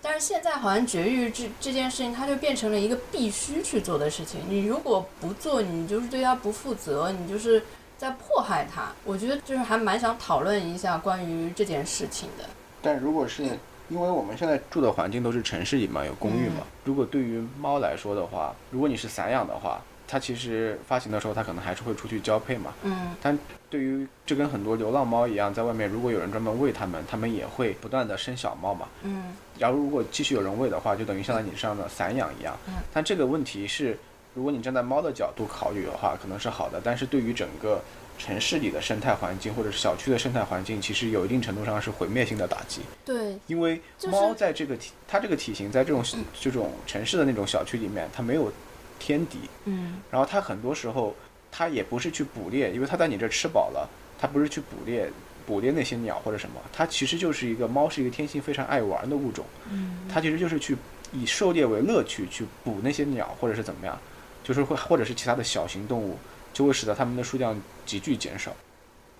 [0.03, 4.41] 但是现在好像绝育这这件事情，它就变成了一个必须去做的事情。
[4.49, 7.63] 你如果不做，你就是对它不负责，你就是
[7.97, 8.93] 在迫害它。
[9.05, 12.45] 我觉得就是还蛮想讨论一下关于这件事情的。
[12.83, 13.45] 但如果是
[13.89, 19.81] 因为我们现在住的环境都是城市里嘛，有公寓嘛，如果对于猫来说的话，如果你是散养的话。
[20.07, 22.75] 它其实发情的时候，它可能还是会出去交配嘛。
[22.83, 23.17] 嗯。
[23.23, 23.37] 但
[23.71, 28.87] 对于这跟很多流浪猫一样，在外面如果有人专门喂它们，它们也会不断的生小猫嘛。
[29.03, 29.35] 嗯。
[29.59, 32.55] 然后如果继续有人喂的话，就等于像在你上的散养一样。
[32.69, 32.75] 嗯。
[32.93, 33.99] 但这个问题是，
[34.35, 36.79] 如果你站在猫的角度考虑的话，可能是好的。
[36.85, 37.81] 但是对于整个
[38.19, 42.81] 城市里的生态环境或者是小区的生态环境，其实有一定程度上是毁灭性的打击。
[43.05, 43.37] 对。
[43.47, 46.05] 因为猫在这个体，它这个体型在这种
[46.41, 48.53] 这种城市的那种小区里面，它没有。
[48.97, 51.15] 天敌，嗯，然后它很多时候，
[51.51, 53.87] 它也不是去捕猎，因为它在你这吃饱了，
[54.19, 55.11] 它不是去捕猎，
[55.45, 60.77] 捕猎那些鸟或者什么，它其实就是一个猫，是一个天性非常爱玩的物种，嗯，它其实就是去
[61.13, 63.99] 以狩猎为乐趣去捕那些鸟或者是怎么样，
[64.43, 66.17] 就是会或者是其他的小型动物，
[66.55, 68.51] 就会使得它们的数量急剧减少。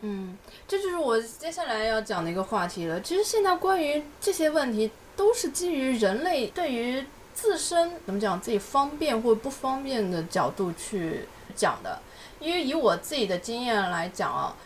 [0.01, 2.99] 嗯，这就是我接下来要讲的一个话题了。
[3.03, 7.05] 其实现在关于这些问题，都是基于人类对于。
[7.37, 12.01] 自身怎么讲自己方便或不方便的角度去讲的，
[12.39, 14.57] 因为以我自己的经验来讲啊，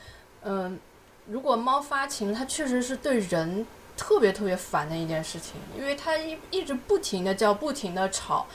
[0.42, 0.78] 嗯，
[1.28, 3.66] 如果猫发情，它确实是对人
[3.98, 8.46] 特别特别烦的一件事情，因为它一一直不停的叫，不停的吵，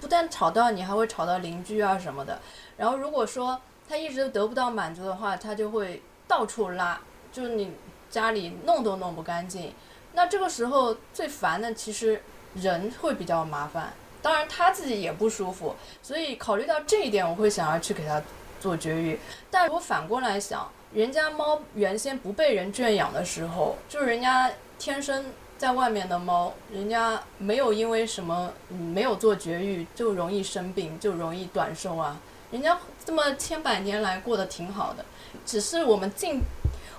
[0.00, 2.40] 不但吵到你，还会吵到邻居啊什么的。
[2.76, 7.70] 然后如果说它一直得不到满足的话，它就会到处拉，就是你
[8.10, 9.72] 家里弄都弄不干净。
[10.14, 12.20] 那这个时候最烦的其实。
[12.54, 18.22] 人会比较麻烦，当然他自己也不舒服，所以考虑到这一点，我会想要去给他
[18.58, 19.20] 做绝育。
[19.50, 25.24] 但我反过来想，人家猫原先不被人圈养的时候，就是人家天生
[25.58, 32.20] 在外面的猫，人家没有因为什么没有做绝育就容易生病，就容易短寿啊。
[32.50, 35.04] 人家这么千百年来过得挺好的，
[35.44, 36.40] 只是我们近，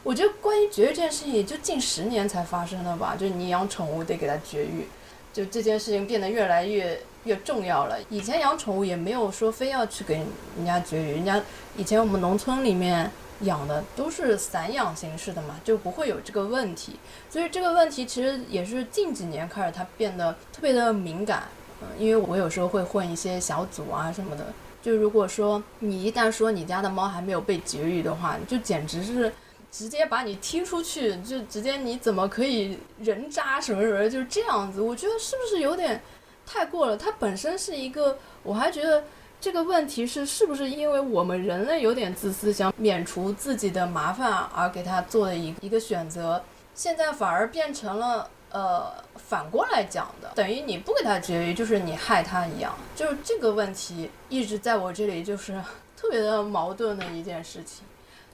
[0.04, 3.16] 我觉得关于绝育这件事情，也就近十年才发生的吧。
[3.18, 4.88] 就你养宠物得给它绝育。
[5.34, 7.96] 就这件事情变得越来越越重要了。
[8.10, 11.40] 以前养宠物也没有说非要去给人家绝育，人家
[11.76, 17.00] 以前我们农村里面养的都是散养形式的嘛，就不会有这个问题。
[17.30, 21.44] 所以这个问题其实也是近几年开始它变得特别的敏感。
[21.82, 24.46] 嗯，因为我有时候会混一些小组啊什么的，
[24.82, 29.32] 就如果说你一旦说你家的猫还没有被绝育的话，就简直是。
[29.70, 34.80] 直接把你踢出去，就直接你怎么可以人渣什么什么，就是这样子。
[34.82, 36.02] 我觉得是不是有点
[36.46, 36.96] 太过了？
[36.96, 39.04] 它本身是一个，我还觉得
[39.40, 52.76] 这个问题是是不是因为我们人类有点自私，想免除自己的麻烦而给他做的一一个选择，现在反而变成了呃反过来讲的，等于你不给他绝育，就是你害他一样。
[52.96, 55.62] 就是这个问题一直在我这里就是
[55.96, 57.86] 特别的矛盾的一件事情。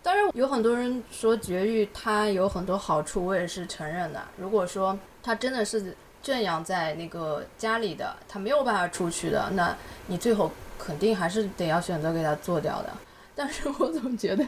[0.02, 4.22] 当然，有很多人说绝育它有很多好处，我也是承认的。
[4.38, 9.74] 如果说它真的是圈养在那个家里的，它没有办法出去的，那
[10.08, 10.52] 你最后
[10.84, 12.90] 肯定还是得要选择给它做掉的。
[13.36, 14.46] 但是我总觉得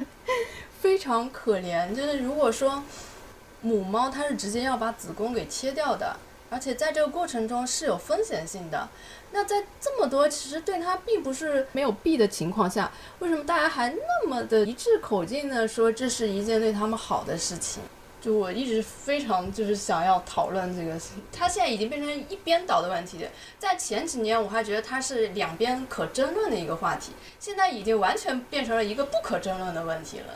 [0.79, 2.83] 非常可怜，就是如果说
[3.61, 6.15] 母猫它是直接要把子宫给切掉的，
[6.49, 8.87] 而且在这个过程中是有风险性的。
[9.31, 17.81] 那在这么多其实对它并不是没有弊的情况下，为什么大家还那么的一致口径的说这是一件对他们好的事情？
[18.25, 20.99] 就我一直非常就是想要讨论这个，
[21.31, 23.19] 它现在已经变成一边倒的问题。
[23.59, 30.33] 在前几年我还觉得它是两边可争论的一个话题，现在已经完全变成了一个不可争论的问题了。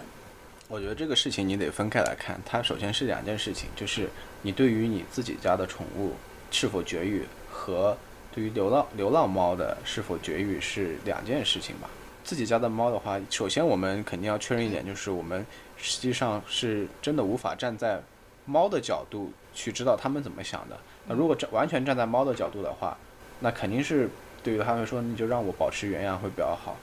[0.67, 4.07] 我觉得这个事情你得分开来看，它首先是两件事情，就是
[4.43, 6.13] 你对于你自己家的宠物
[6.51, 7.97] 是否绝育和
[8.31, 11.89] 对于流浪流浪猫的是否绝育是两件事情吧。
[12.23, 15.43] 自己家的猫的话，首先我们肯定要确认一点，就是我们
[15.79, 17.99] 实际上是真的无法站在
[18.45, 20.77] 猫的角度去知道它们怎么想的。
[21.07, 22.95] 那如果站完全站在猫的角度的话，
[23.39, 24.07] 那肯定是
[24.43, 26.77] 对于他们说，你就让我保持原样会比较好，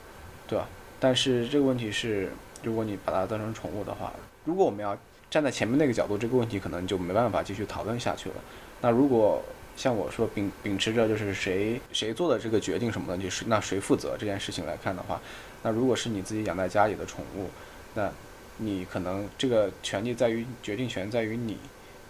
[0.49, 0.67] 对吧？
[0.99, 2.33] 但是这个问题是。
[2.63, 4.13] 如果你把它当成宠物的话，
[4.45, 4.97] 如果我们要
[5.31, 8.35] 站在前面那个角度，这个问题可能就没办法继续讨论下去了。
[8.81, 9.41] 那如果
[9.77, 15.21] 像我说秉秉持着就是谁谁做的这个决定什么的，就是那谁负责这件事情来看的话，
[15.63, 17.51] 那如果是你自己养在家里的宠物，
[17.95, 18.11] 那
[18.59, 21.57] 你可能这个权利在于决定权在于你，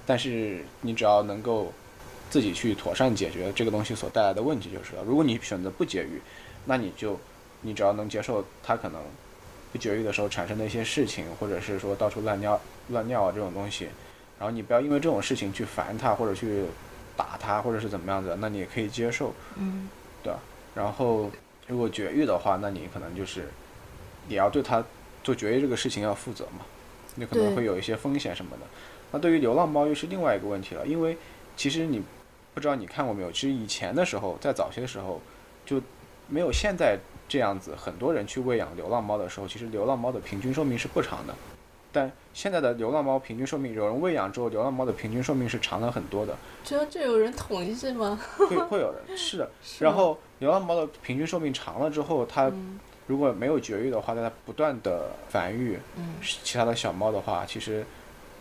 [0.04, 1.72] 但是你只要能够
[2.30, 5.02] 自己去妥善解决这个东西所带来的问题就是了。
[5.06, 6.20] 如果你选择不绝育，
[6.64, 7.18] 那你就
[7.62, 9.00] 你只要能接受它可能
[9.72, 9.78] 不。
[9.78, 13.85] 绝育的时候产生的一些事情，或者是说到处乱尿、乱尿啊这种东西，
[14.38, 16.64] 然后你不要因为这种事情去烦它，或者去
[17.14, 19.87] 打它，或者是怎么样子，那你也可以接受，嗯，
[20.22, 20.38] 对吧？
[20.74, 21.30] 然后
[21.66, 23.50] 如果绝育的话，那你可能就是
[24.30, 24.82] 也要对它
[25.26, 26.64] 做绝育这个事情要负责嘛，
[27.16, 28.62] 你可能会有一些风险什么的。
[29.10, 31.18] 那对于流浪猫又是另外一个问题了，因为
[31.56, 32.00] 其实你
[32.54, 35.20] 不知道你看过没有，其实以前的时候，在早些的时候
[35.64, 35.82] 就
[36.28, 36.96] 没有现在。
[37.28, 41.34] 这样子，很多人去喂养流浪猫的时候，其实流浪猫的平均寿命是不长的。
[41.90, 46.36] 但现在的流浪猫平均寿命，有人喂养之后，流浪猫的平均寿命是长了很多的。
[46.62, 48.16] 这这有人统计是吗？
[48.36, 49.50] 会会有人是的。
[49.80, 52.48] 然后流浪猫的平均寿命长了之后，它
[53.07, 55.79] 如果没有绝育的话，在它不断的繁育，
[56.23, 57.85] 其他的小猫的话，其实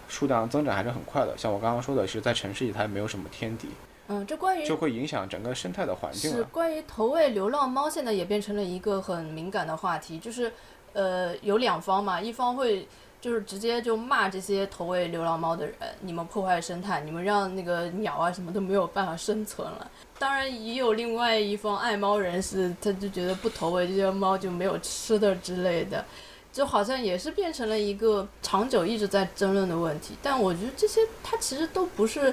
[0.08, 1.38] 数量增长还是很快的。
[1.38, 3.68] 像我刚刚说的，其实，在城市里它也没有什么天敌。
[4.08, 10.20] 嗯，这关于就会影响整个生态的环境是关于投喂流浪猫，现在也变成了一个很敏感的话题。
[10.20, 10.52] 就是，
[10.94, 12.88] 呃，有两方嘛，一方会
[13.26, 19.90] 就是直接就骂这些投喂流浪猫的人，你们破坏生态，你们让那个鸟啊什么都没有办法生存了。
[20.20, 26.06] 当然，也有另外一方爱猫人士，他就觉得不投喂这些猫就没有吃的之类的，
[26.54, 30.14] 就好像也是变成了一个长久一直在争论的问题。
[30.22, 32.32] 但我觉得这些它其实都不是。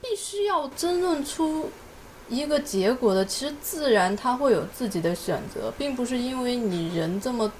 [0.00, 1.68] 必须要争论出
[2.28, 7.50] 一个结果的，其实自然它会有自己的选择，并不是因为你人这么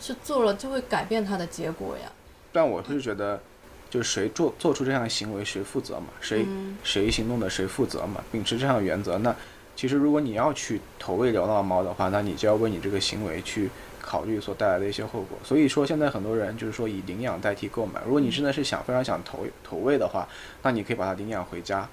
[0.00, 2.10] 去做了就会改变它的结果呀。
[2.52, 3.40] 但我是觉得，
[3.90, 6.06] 就是谁做做出这样的行为，谁负责嘛？
[6.20, 6.46] 谁
[6.82, 8.22] 谁行动的谁负责嘛？
[8.30, 9.34] 秉持这样的原则，那
[9.74, 13.70] 其实如果你要去投喂流浪猫的话，那你就要为你这个行为去。
[14.08, 18.00] 考虑所带来的一些后果，所以说现在很多人就是说以领养代替购买。
[18.04, 20.28] 如果你真的是想非常想投投喂的话，
[20.62, 21.88] 那你可以把它领养回家，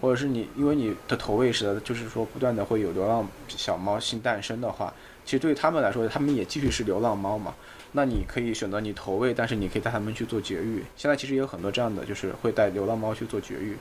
[0.00, 4.92] 或者是你因为你的投喂时就是说不断的会有流浪小猫新诞生的话，
[5.24, 7.54] 其实对于他们来说，他们也继续是流浪猫嘛。
[7.92, 10.82] 那你可以选择你投喂，但是你可以带他们去做绝育。
[10.96, 13.76] 现在其实也有很多这样的，就是会带流浪猫去做绝育。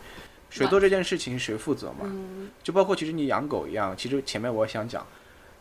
[0.50, 2.12] 谁做这件事情谁负责嘛？
[2.62, 5.06] 就包括其实你养狗一样，其实前面我想讲。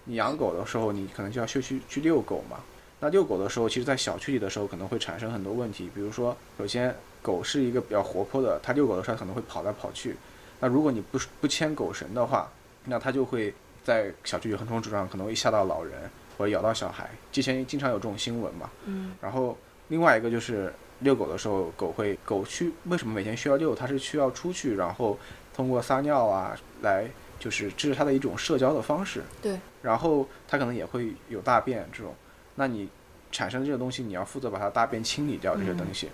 [0.04, 2.56] 你养狗的时候，你可能就要去去去遛狗嘛。
[3.00, 5.90] 那遛狗的时候，其实，在小区里的时候，可能会产生很多问题。
[5.94, 10.16] 比如说，首先，狗是一个比较活泼的，它遛狗的时候可能会跑来跑去。
[10.58, 12.50] 那如果你不不牵狗绳的话，
[12.86, 13.52] 那它就会
[13.90, 17.10] 在小区里横冲直撞，可能会吓到老人或者咬到小孩。
[17.32, 18.70] 之前经常有这种新闻嘛。
[18.84, 19.12] 嗯。
[19.20, 23.74] 然后，另外一个就是遛狗的时候，狗会狗需为什么每天需要遛？
[23.74, 25.18] 它是需要出去，然后
[25.54, 27.06] 通过撒尿啊来。
[27.40, 29.58] 就是这是它的一种社交的方式，对。
[29.80, 32.14] 然后它可能也会有大便这种，
[32.56, 32.86] 那你
[33.32, 36.10] 产生的这个东西，你要负责把它大便清理掉这些东西。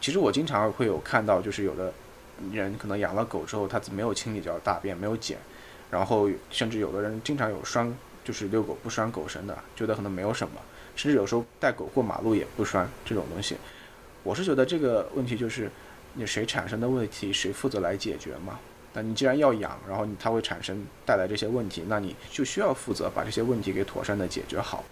[0.00, 1.92] 其实我经常会有看到，就是有的
[2.52, 5.36] 人可能养了狗之后，他没有清理掉大便，没有捡，
[5.90, 7.92] 然后甚至有的人经常有拴，
[8.24, 10.60] 就是遛狗不拴狗绳的，觉得可能没有什么，
[10.96, 13.56] 甚至有时候带狗过马路也不拴这种东西。
[14.22, 15.70] 我是觉得这个问题就是
[16.14, 18.58] 你谁产生的问题，谁负责来解决嘛。
[18.92, 24.84] 那你既然要养，然后它会产生带来这些问题，那你就需要负责把这些问题给妥善的解决好，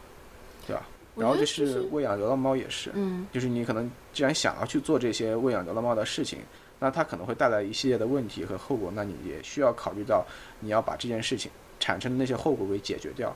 [0.67, 0.83] 对吧？
[1.17, 6.41] 然后就是喂养流浪猫也是，嗯，就是你可能既然想要去做这些喂养流浪猫的事情，
[6.79, 10.25] 那它可能会带来一系列的问题和后果，那你也需要考虑到
[10.61, 11.51] 你要把这件事情
[11.81, 13.35] 产生的那些后果给解决掉，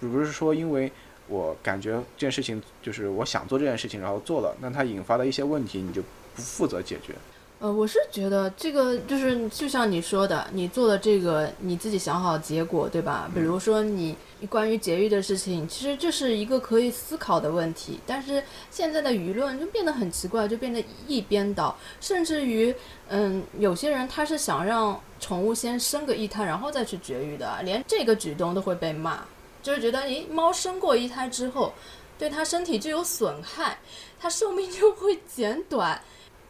[0.00, 0.90] 不是说因为
[1.26, 6.02] 我感觉这件事情就是我想做这件事情，然后做了，那它引发的一些问题你就
[6.34, 7.14] 不负责解决。
[7.60, 13.28] 呃，我是觉得这个就是就像你说的，你做的这个你自己想好结果，对吧？
[13.34, 14.16] 比如说你
[14.48, 18.40] 关于节育的事情，其实这是一个可以思考的问题，但是
[18.70, 22.72] 现在的舆论就变得很奇怪，就变得一边倒，甚至于，
[23.08, 29.24] 嗯，有些人他是想让宠物先生个一胎，然后再去绝育的，连这个举动都会被骂，
[29.64, 31.72] 就是觉得，诶，猫生过一胎之后，
[32.16, 33.76] 对它身体就有损害，
[34.20, 36.00] 它寿命就会减短。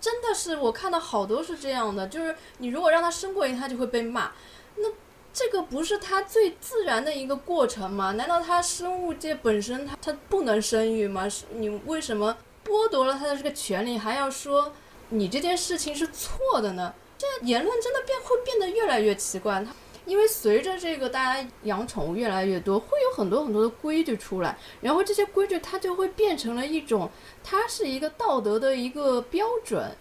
[0.01, 4.31] 真的是我看到好多是这样的，就是你如果让他生过一他就会被骂，
[4.77, 4.89] 那
[5.33, 8.13] 这个不是他最自然的一个过程吗？
[8.13, 11.29] 难道他生物界本身他他不能生育吗？
[11.29, 14.73] 是你为什么剥夺了他的这个权利，还要说
[15.11, 16.95] 你这件事情是错的呢？
[17.17, 19.65] 这言论真的变会变得越来越奇怪。
[20.09, 27.11] 因为随着这个大家养宠物越来越多，会有很多很多的规矩出来，然后这些规矩它就会变成了一种，
[27.45, 29.93] 它是一个道德的一个标准。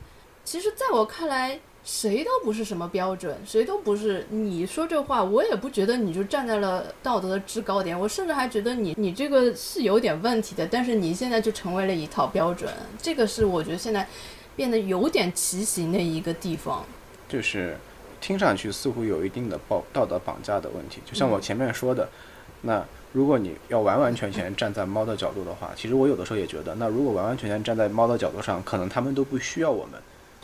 [0.45, 4.25] 其实，在我看来，谁都不是什么标准，谁都不是。
[4.29, 10.65] 你说这话，我也不觉得你就站在了道德的制高点，我甚至还觉得你你这个是有点问题的。
[10.65, 14.07] 但是你现在就成为了一套标准，这个是我觉得现在
[14.55, 16.85] 变得有点畸形的一个地方。
[17.27, 17.77] 就是。
[18.19, 22.07] 听上去似乎有一定的道道德绑架的问题，就像我前面说的，
[22.61, 30.01] 那如果你要完完全全站在猫的角度的话，其实我有的时候也觉得，那如果完完全全站在猫的角度上，可能他们都不需要我们，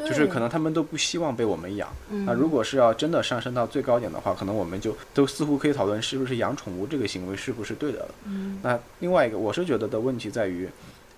[0.07, 1.89] 就是可能他们都不希望被我们养。
[2.25, 8.09] 那如果是要真的上升到最高点的话，可能我们就都似乎可以讨论是不是养宠物这个行为是不是对的了。
[8.61, 10.69] 那另外一个，我是觉得的问题在于，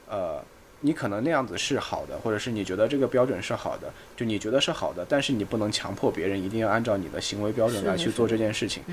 [0.10, 0.41] 呃。
[0.82, 8.84] 你可能那样子是好的，或者是你觉得这个标准是好的，就你觉得是好的，但是你不能强迫别人一定要按照你的行为标准来去做这件事情。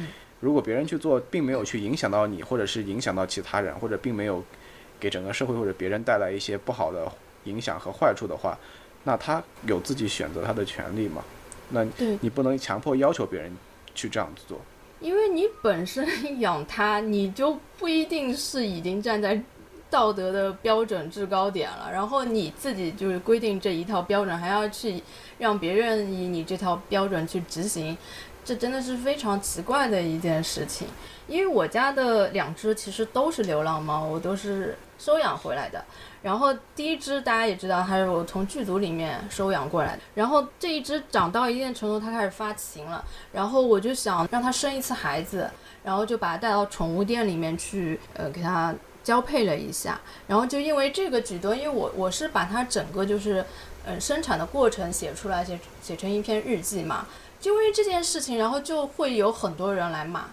[0.41, 4.43] 如果别人去做，并没有去影响到你，或者是影响到其他人，或者并没有
[4.99, 7.11] 给整个社会或者别人带来一些不好的
[7.45, 8.59] 影响和坏处的话，
[9.05, 11.23] 那他有自己选择他的权利嘛？
[11.69, 11.87] 那
[12.21, 13.55] 你不能强迫要求别人
[13.95, 14.61] 去这样子做，
[15.01, 19.41] 因为你本身养它，你就不一定是已经站在。
[19.93, 25.03] 道德的标准制高点了，然后你自己就是规定这一套标准，还要去
[25.37, 27.95] 让别人以你这套标准去执行，
[28.43, 30.89] 这真的是非常奇怪的一件事情。
[31.29, 35.85] 因为我家的两只其实都是流浪猫，我都是收养回来的。
[36.23, 40.03] 然后第一只大家也知道，它是我从剧组里面收养过来的。
[40.15, 45.51] 然后这一只长到一定程度，它开始发情了，然后我就想让它生一次孩子，
[45.85, 48.75] 然后就把它带到宠物店里面去，呃，给它。
[49.03, 53.45] 交配了一下，然后就因为这个举动，因为我我是把它整个就是，
[53.85, 57.07] 嗯，生产的过程写出来，写写成一篇日记嘛。
[57.41, 60.27] 就因为这件事情，然后就会有很多人来骂，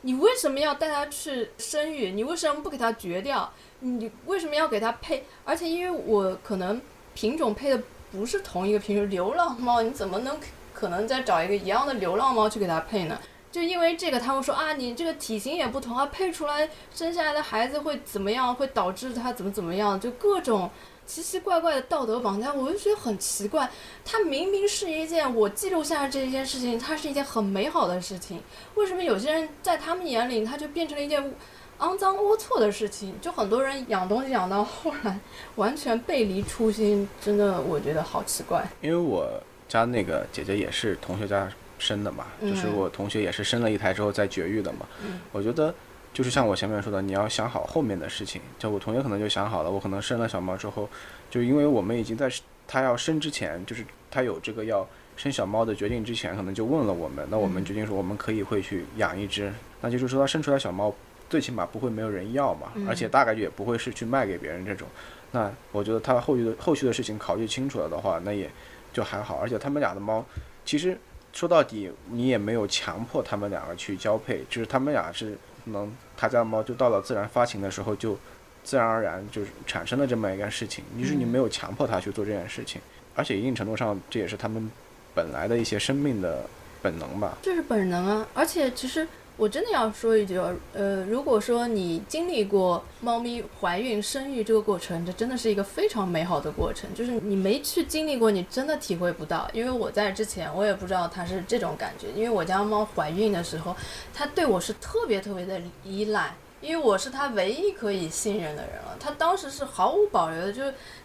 [0.00, 2.10] 你为什么要带它去生育？
[2.10, 3.48] 你为什么不给它绝掉？
[3.78, 5.24] 你为什么要给它配？
[5.44, 6.80] 而且因为我可能
[7.14, 10.36] 品种配的不是同一个品种，流浪猫你怎么能
[10.74, 13.16] 可能再找一个一样的流浪猫去给它配呢？
[13.56, 18.54] 就因为这个，他们说啊，你这个体型也不同啊，配出来生下来的孩子会怎么样？
[18.54, 19.98] 会导致他怎么怎么样？
[19.98, 20.70] 就各种
[21.06, 23.66] 奇奇怪怪的道德绑架，我就觉得很奇怪。
[24.04, 28.42] 它明明是一件我记录下来这一件事情，它是一件很美好的事情，
[28.74, 31.32] 为什么有些人在他们眼里，它就变成了一件
[31.78, 33.18] 肮脏龌龊的事情？
[33.22, 35.18] 就很多人养东西养到后来
[35.54, 38.68] 完全背离初心，真的我觉得好奇怪。
[38.82, 39.26] 因为我
[39.66, 41.50] 家那个姐姐也是同学家。
[41.78, 44.86] 生的嘛，就是我同学也是生了一胎之后再绝育的嘛。
[45.32, 45.74] 我觉得
[46.12, 48.40] 就是像我前面说的，你要想好后面的事情。
[48.58, 50.88] 就我同学可能就想好了，我可能生了小猫之后，
[51.30, 52.30] 就因为我们已经在
[52.66, 57.26] 他要生之前，就是他有这个要生小猫的决定之前，可能就问了我们。
[57.30, 59.52] 那我们决定说我们可以会去养一只，
[59.82, 60.94] 那就是说他生出来小猫
[61.28, 64.88] 最起码不会没有人要嘛，而且大概率也不会是去卖给别人这种。
[65.32, 68.50] 那我觉得他后续的后续的事情考虑清楚了的话，那也
[68.92, 69.36] 就还好。
[69.36, 70.24] 而且他们俩的猫
[70.64, 70.98] 其实。
[71.36, 78.18] 说到底，你也没有强迫他们两个去交配，就是他们俩是能他家猫就到了自然发情的时候，就
[78.64, 82.80] 自然而然就是产生了这么一件事情，就是你没有强迫他去做这件事情，
[83.14, 84.70] 而且一定程度上这也是他们
[85.14, 86.48] 本来的一些生命的
[86.80, 87.36] 本能吧。
[87.42, 89.06] 这是本能啊，而且其实。
[89.36, 90.40] 我真的要说一句，
[90.72, 96.88] 呃，如果说你经历过猫咪怀孕、生育这个过程，这真的是一个非常美好的过程。
[96.94, 99.46] 就是你没去经历过，你真的体会不到。
[99.52, 102.08] 因为我在之前，我也不知道它是这种感觉。
[102.16, 103.76] 因为我家猫怀孕的时候，
[104.14, 106.34] 它对我是特别特别的依赖。
[106.60, 110.62] 因为我是他唯一可以信任的人了，他当时是毫无保留的，就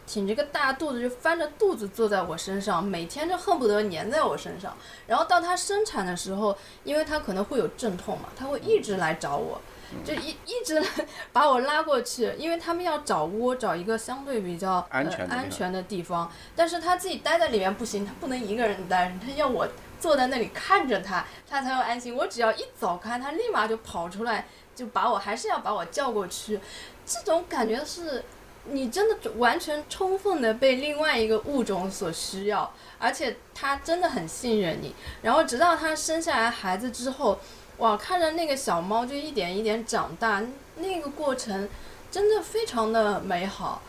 [0.08, 4.76] 挺着个大肚子，就翻着肚子坐在我身上，每天就恨不得粘在我身上。
[5.08, 9.62] 然后到他生产的时候，因为他可能会有阵痛嘛，他会一直来找我。
[10.06, 10.82] 就一一直
[11.34, 16.32] 把我拉过去，因为他们要找窝，找一个相对比较安全的呃、地方安全的地方。
[16.56, 19.68] 但是他自己待在里面不行，他不能一个人待，他要我
[20.00, 22.16] 坐在那里看着他，他才会安心。
[22.16, 24.48] 我只要一走开，他立马就跑出来，
[24.82, 26.60] 就把我还是要把我叫过去。
[27.06, 28.24] 这种感觉是。
[28.66, 34.94] 你真的完全充分的被另外一个物种所需要，而且它真的很信任你。
[35.24, 37.40] 然后直到它生下来孩子之后，
[37.80, 40.44] 哇，看着那个小猫就一点一点长大，
[40.76, 41.68] 那个过程
[42.12, 43.82] 真的非常的美好。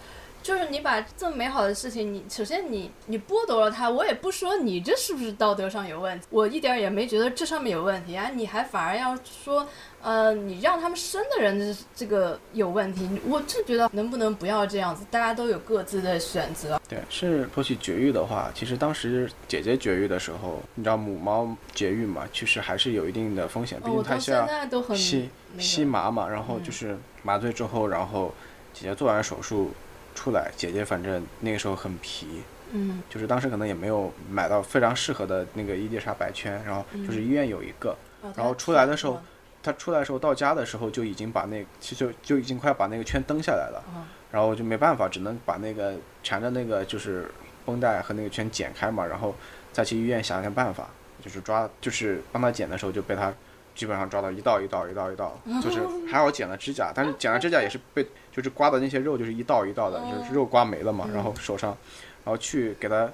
[0.43, 9.69] 就是你把这么美好的事情，你首先你你剥夺了它，我也不说你这是不是道德上有问题，我一点也没觉得这上面有问题啊，你还反而要说，
[10.03, 16.81] 呃，你让他们生的人这这个有问题，我就觉得能不能不要这样子，大家都有各自的选择。
[16.89, 28.35] 对，是说起绝育的话，其实当时姐姐绝育的时候，你知道母猫绝育嘛，其实还是有一定的风险，毕竟它是要在都很吸那个吸麻嘛，然后就是麻醉之后，然后
[28.75, 29.71] 姐姐做完手术
[30.17, 32.43] 出来，姐姐反正那个时候很皮，
[32.73, 33.01] 嗯。
[33.09, 39.21] 就是当时可能也没有买到非常适合的那个伊丽莎白圈，然后就是医院有一个，哦然后出来的时候，
[39.63, 44.03] 她出来的时候到家的时候就已经把那其实就就已经快把那个圈蹬下来了，哦。
[44.31, 47.31] 然后就没办法，只能把那个缠着那个就是
[47.67, 49.35] 绷带和那个圈剪开嘛，然后
[49.73, 50.89] 再去医院想想办法，
[51.23, 53.31] 就是抓就是帮他剪的时候就被他
[53.75, 61.77] 基本上抓到一道一道一道一道， 就是还好剪了指甲，但是剪了指甲也是被就是刮的那些肉就是一道一道的，就是肉刮没了嘛，然后手上，
[62.25, 63.11] 然后去给他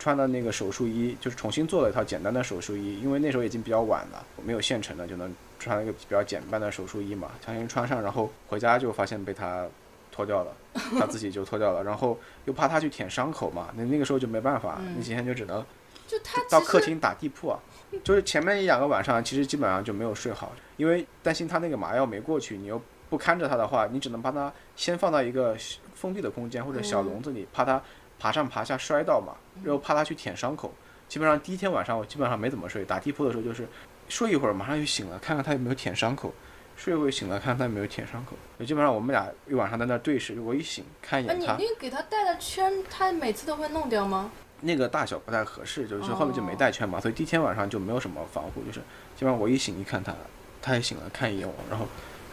[0.00, 9.66] 穿的那个手术衣，就是重新做了一套简单的手术衣，因为那时候已经比较晚了，没有现成的，就能穿了一个比较简单的手术衣嘛，强行穿上，然后回家就发现被他
[10.12, 10.52] 脱掉了，
[10.98, 15.64] 他自己就脱掉了，然后又怕他去舔伤口嘛，那那个时候就没办法，那几天就只能
[16.06, 17.58] 就他到客厅打地铺啊，
[18.04, 22.80] 就是前面一两个晚上其实基本上就没有睡好，因为担心他那个麻药没过去，你又
[23.10, 25.56] 不看着他的话，你只能把他先放到一个
[25.94, 27.82] 封闭的空间或者小笼子里，怕他
[28.18, 30.72] 爬上爬下摔到嘛，然后怕他去舔伤口。
[31.08, 33.68] 基本上第一天晚上我基本上没怎么睡，打地铺的时候就是
[34.08, 36.32] 睡一会儿马上就醒了，看看他有没有舔伤口。
[36.76, 38.36] 睡一会儿醒了，看看他有没有舔伤口。
[38.58, 44.30] 就基本上我们俩一晚上在那儿对视，我一醒看一啊，眼他，你那个给他戴的圈，他每次都会弄掉吗？
[44.60, 48.80] 那个大小不太合适，就是后面就没带圈嘛，所以第一天晚上就没有什么防护，就是
[49.16, 50.14] 基本上我一醒一看他，
[50.60, 51.86] 他也醒了，看一眼我，然后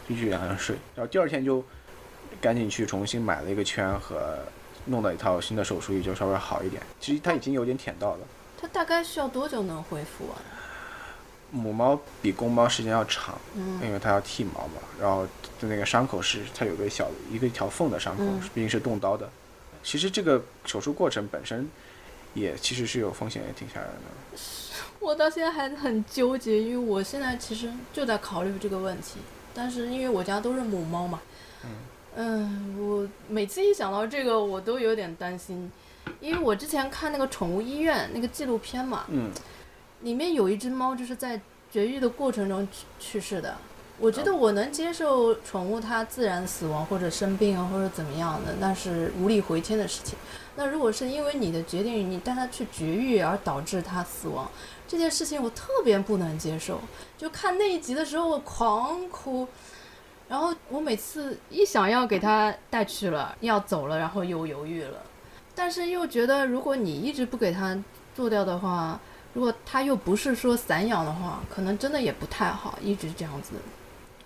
[0.06, 1.64] 继续两人睡，然后第二天就
[2.40, 4.38] 赶紧去重新买了一个圈和
[4.84, 6.82] 弄了一套新的手术衣，就稍微好一点。
[7.00, 8.26] 其实他已经有点舔到了，
[8.60, 10.36] 他大概需要多久能恢复啊？
[11.54, 13.80] 母猫比公猫时间要长，嗯。
[13.82, 15.24] 因为它要剃毛嘛，然后
[15.58, 18.40] 就那个伤口是它有个小一个一条缝的伤口，嗯。
[18.52, 19.30] 毕竟是动刀的。
[19.82, 21.68] 其实这个手术过程本身
[22.34, 24.38] 也其实是有风险，也挺吓人的。
[24.98, 29.18] 我到现在还很纠结，因为我现在其实就在考虑这个问题，
[29.52, 31.20] 但是因为我家都是母猫嘛，
[32.16, 35.70] 嗯，我每次一想到这个，我都有点担心，
[36.20, 39.30] 因为我之前看那个宠物医院那个纪录片嘛，嗯，
[40.04, 41.40] 里面有一只猫就是在
[41.72, 43.56] 绝育的过程中去去世的。
[43.98, 50.18] 我觉得我能接受宠物它自然死亡或者生病啊或者怎么样的，那是无力回天的事情。
[50.56, 54.50] 那如果是因为你的决定，你带它去绝育而导致它死亡，
[54.86, 56.80] 这件事情我特别不能接受。
[57.16, 59.48] 就看那一集的时候，我狂哭。
[60.28, 64.98] 然后我每次一想要给它带去了，要走了，然后又犹豫了，
[65.54, 67.78] 但是又觉得如果你一直不给它
[68.14, 68.98] 做掉的话，
[69.34, 73.54] 如果它又不是说散养的话，可能真的也不太好，一直这样子。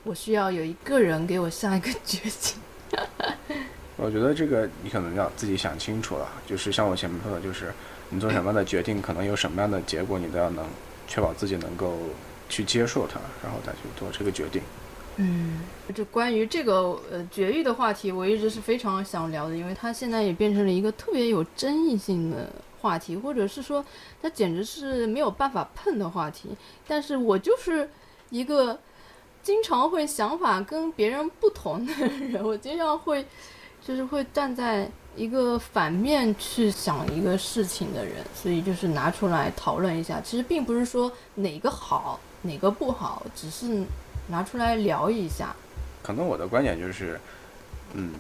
[0.05, 2.57] 我需要有一个人给我下一个决心。
[3.97, 7.73] 我觉得这个你可能要自己想清楚了，就是像我前面说的，就是
[8.11, 10.65] 你做什么样的决定，可能有什么样的结果，你都要能
[11.09, 11.99] 确保自己能够
[12.49, 14.63] 去接受它，然后再去做这个决定。
[15.17, 22.49] 嗯，就关于这个呃绝育的话题，我一直是非常想聊的，因为它现在也变成了一个特别有争议性的
[22.81, 23.85] 话题，或者是说
[24.23, 26.49] 它简直是没有办法碰的话题。
[26.87, 27.89] 但是我就是
[28.31, 28.79] 一个
[29.43, 33.25] 经常会想法跟别人不同的人，我经常会
[33.85, 40.21] 就是会站在一个反面去想一个事情的人，所以就是拿出来讨论一下。
[40.21, 43.83] 其实并不是说哪个好哪个不好，只是
[44.29, 45.55] 拿出来聊一下。
[46.03, 47.19] 可能我的观点就是，
[47.95, 48.13] 嗯，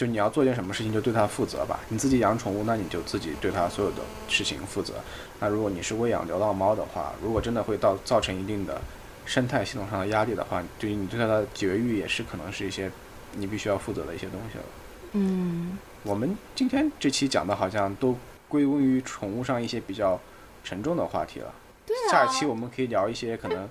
[0.00, 1.78] 就你要做件什么事情，就对它负责吧。
[1.90, 3.98] 你自己养宠物，那你就自己对它所有的
[4.28, 4.94] 事情负责。
[5.40, 8.80] 那如果你是喂养流浪猫的话，如果真的会到造成一定的
[9.26, 12.90] 生态系统上的压力的话，对于你对它的绝育也是可能是一些
[13.34, 14.64] 你必须要负责的一些东西了。
[15.12, 18.16] 嗯，我们今天这期讲的好像都
[18.48, 20.18] 归功于宠物上一些比较
[20.64, 21.52] 沉重的话题了。
[21.84, 22.10] 对啊。
[22.10, 23.68] 下一期我们可以聊一些可能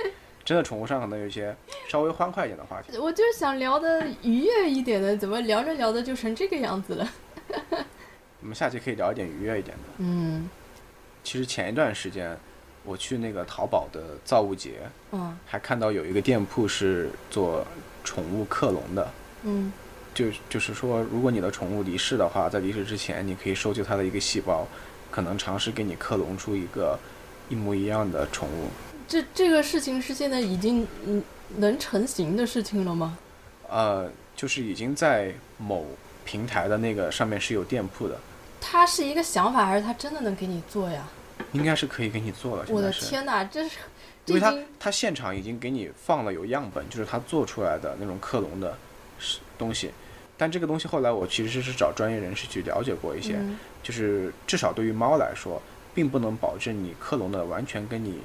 [0.49, 1.55] 真的宠物上可能有一些
[1.87, 2.97] 稍微欢快一点的话题。
[2.97, 7.07] 我就是想聊的愉悦一点的，怎么聊着聊着就成这个样子了？
[8.41, 9.83] 我们下期可以聊一点愉悦一点的。
[9.99, 10.49] 嗯
[11.23, 12.35] 其实前一段时间
[12.83, 14.79] 我去那个淘宝的造物节，
[15.11, 17.63] 嗯还看到有一个店铺是做
[18.03, 19.07] 宠物克隆的。
[19.43, 19.71] 嗯
[20.15, 24.67] 就就是说，如果你的宠物离世的话，在离世之前，你可以收集它的一个细胞，
[25.11, 26.97] 可能尝试给你克隆出一个
[27.49, 28.71] 一模一样的宠物。
[29.09, 31.21] 这这个事情是现在已经嗯
[31.57, 33.17] 能成型的事情了吗？
[33.67, 35.83] 呃，就是已经在某
[36.23, 38.15] 平台的那个上面是有店铺的，
[38.61, 41.07] 它是一个想法，还是它真的能给你做呀？
[41.53, 42.65] 应该是可以给你做了。
[42.69, 43.77] 我的天哪，这是
[44.25, 48.77] 因为它它现场已经给你放了有样本，就是它做出来的那种克隆的
[49.17, 49.89] 是东西。
[50.37, 55.59] 但这个东西后来我其实是找专业人士去了解过一些，嗯就是至少对于猫来说，
[55.95, 58.19] 并不能保证你克隆的完全跟你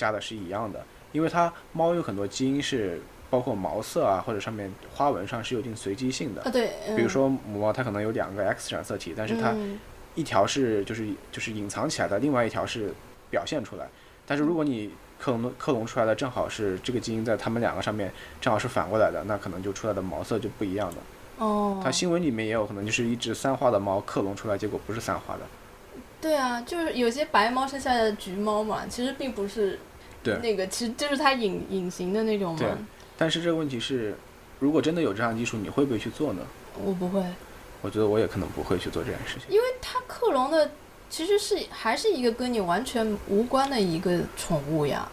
[0.00, 0.82] 家的是一样的，
[1.12, 6.50] 因为它猫有很多基因是包括毛色啊或者上面花纹上是有一定随机性的啊。
[6.50, 9.78] 对，比如说母猫它可能有两个 X 染色体，但是它嗯
[10.14, 12.92] 一条是就是就是隐藏起来的，另外一条是
[13.30, 13.86] 表现出来。
[14.26, 20.96] 但是如果你克隆克隆出来的正好是这个基因在它们两个上面正好是反过来的，那可能就出来的毛色就不一样的。
[21.44, 25.40] 哦，它新闻里面也有可能就是一只三花的猫克隆出来，结果不是三花的。
[26.20, 29.78] 对啊，就是有些白猫生下来的橘猫嘛，其实并不是
[30.22, 32.78] 对那个，其实就是它隐隐形的那种对嘛。
[33.16, 34.14] 但是这个问题是，
[34.58, 36.42] 如果真的有这项技术，你会不会去做呢？
[36.82, 37.22] 我不会，
[37.82, 39.42] 我觉得我也可能不会去做这件事情。
[39.48, 40.70] 因为它克隆的
[41.08, 45.08] 其实是还是一个跟你完全无关的一个宠物呀。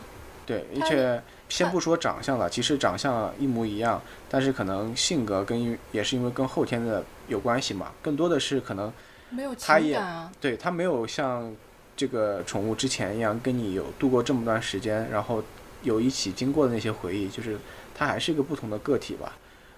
[0.46, 8.92] 对，而且先不说长相了，其实长相一模一样，但是可能性格跟也是因为跟后天的有关系嘛，更多的是可能
[9.30, 11.54] 没有情感啊，对它没有像
[11.98, 15.44] 这个宠物之前一样跟你有度过这么段时间，然后
[15.82, 17.58] 有一起经过的那些回忆，就是
[17.96, 19.36] 它还是一个不同的个体吧。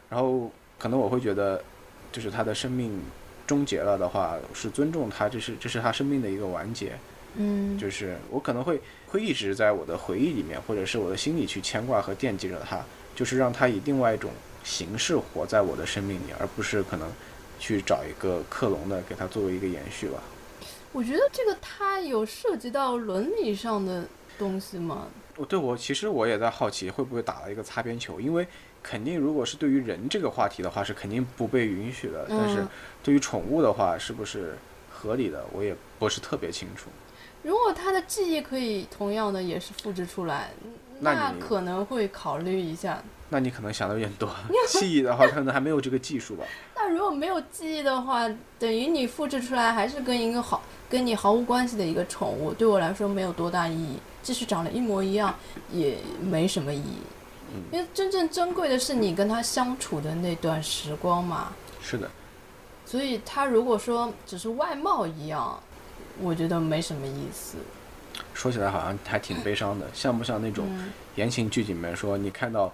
[0.10, 1.64] 然后可能我会觉得，
[2.12, 3.00] 就是它的生命
[3.48, 6.92] 终结了的话，是尊重它，这是这是它生命的一个完结。
[7.36, 12.84] 嗯，就是我可能会会一直在我的回忆里面，或者是我的心里去牵挂和惦记着它，
[13.16, 14.32] 就是让它以另外一种
[14.64, 17.08] 形式活在我的生命里，而不是可能
[17.60, 20.20] 去找一个克隆的给它作为一个延续吧。
[20.92, 24.06] 我觉得这个它有涉及到伦理上的
[24.38, 25.08] 东西吗？
[25.38, 28.20] 我对我其实我也在好奇，会不会打了一个擦边球？
[28.20, 28.48] 因为
[28.82, 32.26] 肯定如果是对于人这个话题的话，是肯定不被允许的。
[32.28, 32.70] 但是嗯
[33.04, 34.58] 对于宠物的话，是不是
[34.92, 36.90] 合理的，我也不是特别清楚。
[37.44, 40.52] 如果它的记忆可以同样的也是复制出来，
[41.00, 43.02] 那你可能会考虑一下。
[43.30, 44.30] 那你可能想的有点多，
[44.68, 46.44] 记忆的话可能还没有这个技术吧。
[46.76, 48.28] 那如果没有记忆的话，
[48.58, 53.98] 等于你复制出来还是跟一个好跟你毫无关系的一个宠物，对我来说没有多大意义。
[54.22, 55.34] 即使长得一模一样，
[55.72, 56.98] 也没什么意义。
[57.52, 61.52] 嗯因为真正珍贵的是你跟它相处的那段时光嘛。
[61.82, 62.10] 是的，
[62.86, 65.60] 所以他如果说只是外貌一样，
[66.22, 67.58] 我觉得没什么意思。
[68.34, 72.72] 说起来好像还挺悲伤的，像不像那种嗯，言情剧里面说，你看到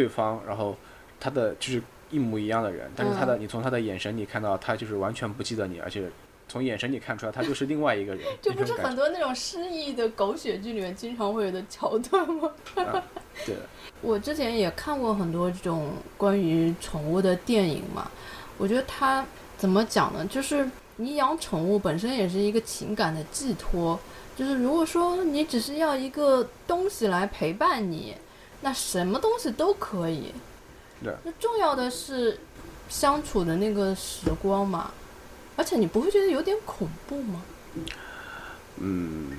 [0.00, 0.74] 对方，然后
[1.20, 6.10] 他的就是一模一样的人，但是他的、嗯你从他的眼神里看到他就是完全不记得你，而且
[6.48, 12.50] 从眼神里看出来他就是另外一个人， 就不是很多那种失忆的狗血剧里面经常会有的桥段吗？
[12.76, 13.04] 啊，
[13.44, 13.54] 对，
[14.00, 18.10] 我之前也看过很多这种关于宠物的电影嘛，
[18.56, 19.22] 我觉得它
[19.58, 20.24] 怎么讲呢？
[20.24, 24.00] 就是你养宠物本身也是一个情感的寄托，
[24.34, 28.14] 就是如果说你只是要一个东西来陪伴你，
[28.60, 30.32] 那什么东西都可以。
[31.02, 32.38] 对那重要的是
[32.88, 34.92] 相处的那个时光嘛，
[35.56, 37.42] 而且你不会觉得有点恐怖吗？
[38.76, 39.38] 嗯，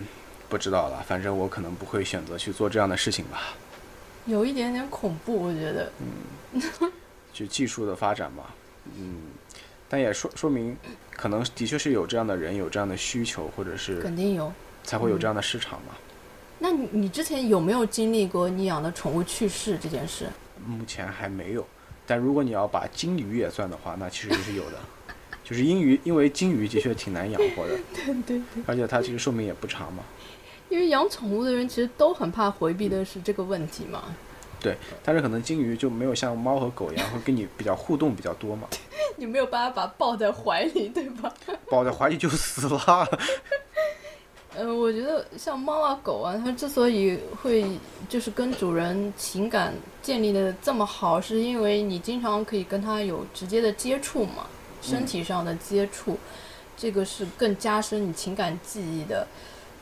[0.50, 3.54] 不知道了，反正我可能不会选择去做这样的事情吧。
[4.26, 5.92] 有一点点恐怖，我觉得。
[6.54, 6.62] 嗯
[7.34, 8.44] 就技术的发展嘛，
[8.98, 9.22] 嗯，
[9.88, 10.78] 但也说说明，
[11.16, 14.52] 可能的确是有这样的人，有这样的需求，或者是肯定有。
[14.84, 15.96] 才会有这样的市场嘛。
[16.64, 20.28] 那你你之前有没有经历过你养的宠物去世这件事？
[20.64, 21.66] 目前还没有，
[22.06, 24.78] 但如果你要把金鱼也算的话，那其实是有的。
[25.44, 28.64] 就是金鱼，因为金鱼的确挺难养活的， 对对对。
[28.68, 30.04] 而且它其实寿命也不长嘛。
[30.70, 34.04] 因为养宠物的人其实都很怕回避的是这个问题嘛。
[34.62, 38.68] 对但是可能金鱼就没有像猫和狗一样会跟你比较互动比较多嘛，
[39.18, 41.34] 你没有办法把它抱在怀里，对吧？
[41.68, 43.08] 抱在怀里就死了。
[44.54, 47.66] 呃，我觉得像猫啊、狗啊，它之所以会
[48.10, 54.46] 就是跟主人情感建立的这么好，是因为你经常可以跟它有直接的接触嘛，
[54.82, 56.18] 身体上的接触，
[56.76, 59.26] 这个是更加深你情感记忆的。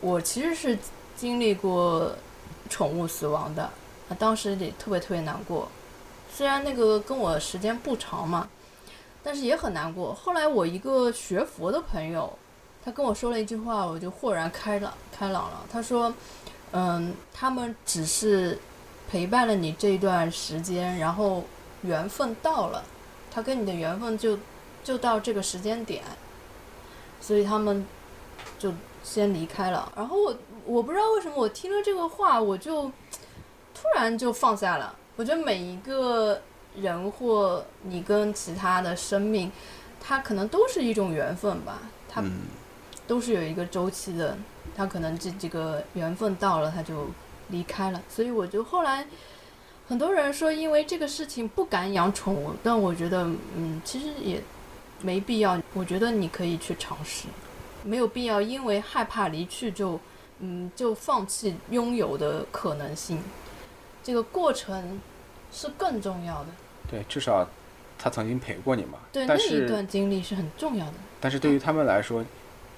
[0.02, 0.78] 我其实是
[1.18, 2.12] 经历过
[2.70, 5.68] 宠物死亡的，啊，当时也特别特别难过。
[6.32, 8.48] 虽然那个跟我时间不长嘛，
[9.24, 10.14] 但是也很难过。
[10.14, 12.32] 后来我一个学佛的朋友，
[12.90, 15.64] 他跟我说了一句话，我就豁然开朗开朗了。
[15.72, 16.12] 他说
[16.74, 18.58] ：“嗯，他们只是
[19.08, 21.44] 陪伴了你这一段时间，然后
[21.84, 22.84] 缘分到了，
[23.30, 24.40] 他跟你的缘分就
[24.84, 26.04] 就到这个时间点，
[27.22, 27.86] 所以他们
[28.58, 28.74] 就
[29.04, 29.94] 先离开了。
[29.96, 30.36] 然后我
[30.66, 32.86] 我不知道为什么我听了这个话，我就
[33.72, 34.96] 突然就放下了。
[35.16, 36.42] 我觉得每一个
[36.76, 39.52] 人或你跟其他的生命，
[40.02, 41.78] 他可能都是一种缘分吧，
[42.08, 42.24] 他，
[43.10, 44.38] 都是有一个周期的，
[44.78, 47.08] 他可能这这个缘分到了，他就
[47.48, 48.00] 离开了。
[48.08, 49.04] 所以我就后来，
[49.88, 53.24] 很多人说因为这个事情不敢养宠物，但我觉得，
[53.56, 54.40] 嗯，其实也
[55.02, 55.60] 没必要。
[55.74, 57.28] 我觉得你可以去尝试，
[57.84, 60.00] 没有必要因为害怕离去就，
[60.38, 63.18] 嗯，就放弃拥有的可能性。
[64.04, 65.02] 这个过程
[65.52, 66.48] 是更重要的，
[66.92, 67.50] 对，至少
[67.98, 69.00] 他曾经陪过你嘛。
[69.12, 70.94] 对那一段经历是很重要的。
[71.20, 72.24] 但是对于他们来说，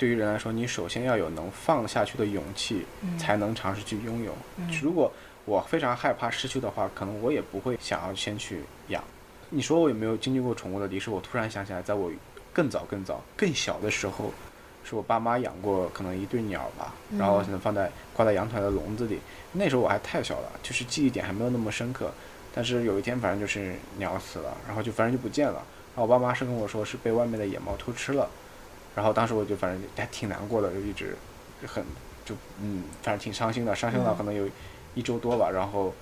[0.02, 4.36] 对于人来说，你首先要有能放下去的勇气，嗯才能尝试去拥有。
[4.58, 5.12] 嗯如果
[5.46, 9.04] 我非常害怕失去的话，可能我也不会想要先去养。
[9.52, 11.12] 你说我有没有经历过宠物的离世？
[11.12, 12.12] 我突然想起来，在我
[12.52, 14.34] 更早、更早、更小的时候，
[14.84, 19.20] 是我爸妈养过可能一对鸟吧，然后可能放在挂在阳台的笼子里。
[19.52, 22.12] 那时候我还太小了，就是记忆点还没有那么深刻。
[22.56, 25.64] 但是有一天，反正就是鸟死了，然后就反正就不见了。
[25.94, 28.28] 然后我爸妈是跟我说是被外面的野猫偷吃了，
[28.96, 31.16] 然后当时我就反正还挺难过的，就一直
[31.66, 31.84] 很
[32.26, 34.48] 就嗯，反正挺伤心的，伤心了嗯可能有
[34.96, 35.50] 一周多吧。
[35.50, 35.94] 然后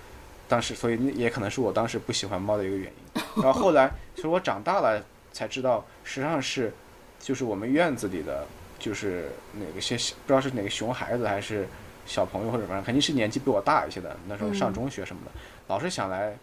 [0.48, 3.22] 当时，所以那也可能是我当时不喜欢猫的一个原因。
[3.44, 6.74] 然后后来，其实我长大了才知道，实际上是
[7.20, 8.46] 就是我们院子里的，
[8.80, 11.68] 就是哪个些不知道是哪个熊孩子还是
[12.06, 15.32] 小朋友或者反正肯定是年纪比我大一些的，那时候上嗯中学什么的，
[15.68, 16.36] 老是想来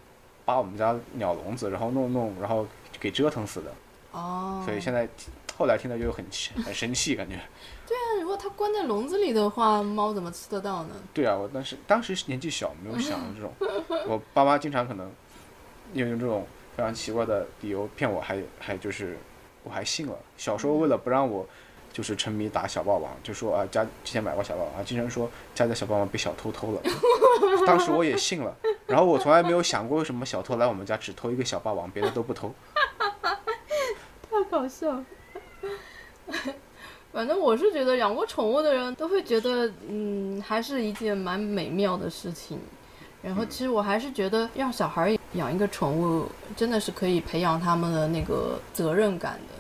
[0.45, 2.67] 把我们家鸟笼子，然后弄弄，然后
[3.01, 3.73] 给折腾死的。
[4.13, 5.09] 哦，所以现在
[5.57, 7.41] 后来听到就很气很生气，感觉。
[7.87, 10.95] 对啊如果它关在笼子里的话，猫怎么吃得到呢？
[11.15, 13.53] 对啊，我当时当时年纪小，没有想这种。
[14.07, 15.11] 我爸妈经常可能
[15.95, 16.47] 用用这种
[16.77, 19.17] 非常奇怪的理由骗我，还还就是
[19.63, 20.19] 我还信了。
[20.37, 21.47] 小时候为了不让我
[21.93, 26.83] 就是沉迷打小霸王，就说啊家之前买过小霸王，啊经常说家里的小霸王被小偷偷了。
[27.67, 28.55] 当时我也信了，
[28.87, 32.55] 然后我从来没有想过为什么小偷来我们家只偷一个小霸王，别的都不偷。
[34.29, 35.05] 太搞笑了。
[37.13, 42.59] 反正我是觉得养过宠物的人都会觉得，嗯，还是一件蛮美妙的事情。
[43.23, 49.56] 然后其实我还是觉得让小孩养一个宠物，真的是可以培养他们的那个责任感的。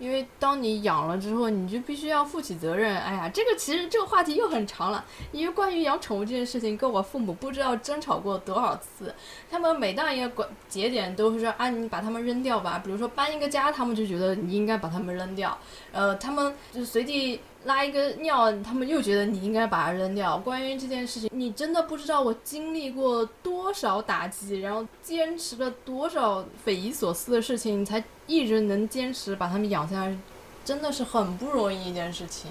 [0.00, 2.98] 因为当你养了之后，你就必须要负起责任。
[2.98, 5.04] 哎呀，这个其实这个话题又很长了。
[5.30, 9.14] 因为关于养宠物这件事情，跟我父母不知道争吵过多少次。
[9.50, 12.80] 他们每到一个关节点都会说啊，你把它们扔掉吧。
[12.82, 15.56] 比如说搬一个家，他们就觉得你应该把它们扔掉。
[15.92, 20.38] 呃，他们就随地拉一个尿，他们又觉得你应该把它扔掉。
[20.38, 30.16] 关于这件事情，你真的不知道我经历过多少打击，然后坚持了多少匪夷所思的事情，才一直能坚持把它们养下来，
[30.64, 32.50] 真的是很不容易一件事情。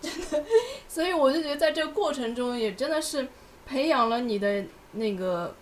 [0.00, 0.44] 真的，
[0.88, 3.28] 所以我就觉得在这个过程中，也真的是
[3.66, 5.54] 培养了你的那个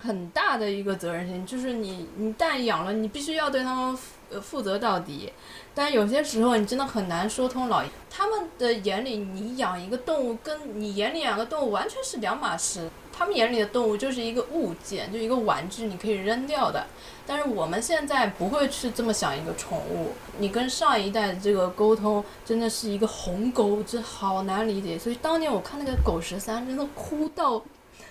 [0.00, 3.98] 很大的一个责任心，就是你你一旦养了，你必须要对他们
[4.40, 5.32] 负责到底。
[5.74, 16.86] 但有些时候你真的很难说通老，他们的眼里你养一个动物跟你眼里养个动物完全是两码事，他们眼里的动物就是一个物件，就一个玩具，你可以扔掉的。
[17.26, 24.98] 但是我们现在不会去这么想一个宠物，你跟上一代的这个沟通真的是一个鸿沟，这好难理解。
[24.98, 27.60] 所以当年我看那个狗十三，真的哭到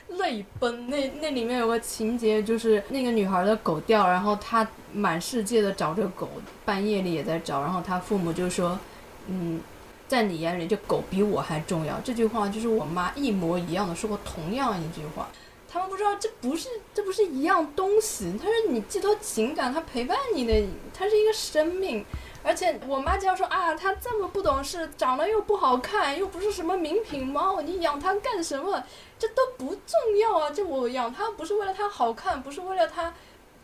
[0.09, 0.89] 泪奔。
[0.89, 6.29] 那那里面有个情节，就是那个女孩的狗掉，然后她满世界的找这狗，
[6.65, 8.79] 半夜里也在找，然后她父母就说，
[9.27, 9.61] 嗯。
[10.05, 11.99] 在你眼里，这狗比我还重要。
[12.03, 15.27] 这句话就是我妈一模一样的说过同样一句话。
[15.67, 20.53] 他们不知道这不是这不是一样东西，它是你寄托情感，它陪伴你的，
[20.93, 22.05] 它是一个生命。
[22.43, 28.83] 而且我妈经常说啊，它这么不懂事，长得又不好看，又不是什么名品猫，你养它干什么？
[29.23, 30.49] 这都不重要啊！
[30.49, 33.13] 就我养它不是为了它好看，不是为了它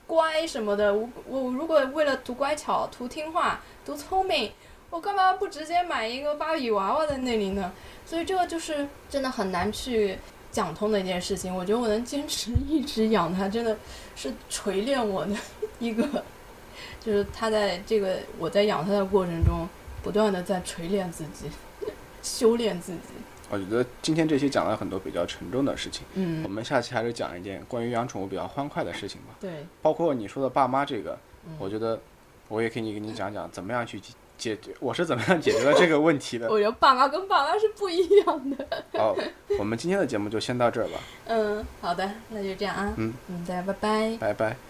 [0.07, 0.93] 乖什么的。
[0.93, 4.53] 我我如果为了图乖巧、图听话、图聪明，
[4.89, 7.73] 我干嘛不直接买一个芭比娃娃在那里呢？
[8.05, 10.17] 所以这个就是真的很难去。
[10.51, 13.77] 讲通的一件事情，我觉得我能坚持一直养它，真的
[14.15, 15.35] 是锤炼我的
[15.77, 16.03] 一个，
[16.99, 19.67] 就是它在这个我在养它的过程中，
[20.01, 21.51] 不断的在锤炼自己，
[22.23, 22.99] 修炼自己。
[23.49, 29.35] 我觉得今天这期讲了很多比较沉重的事情，嗯我们下期还是讲一件关于养宠物比较欢快的事情吧。
[29.39, 31.99] 对，包括你说的爸妈这个，嗯我觉得
[32.47, 36.47] 我也可以给你讲讲怎么样去解解决，我是怎么样解决了这个问题的。
[36.53, 38.67] 我觉得爸妈跟爸妈是不一样的。
[38.93, 39.15] 好，
[39.57, 42.93] 我们今天的节目就先到这儿吧，嗯，好的，那就这样啊。
[42.97, 44.17] 嗯嗯，大家拜拜。
[44.19, 44.68] 拜拜。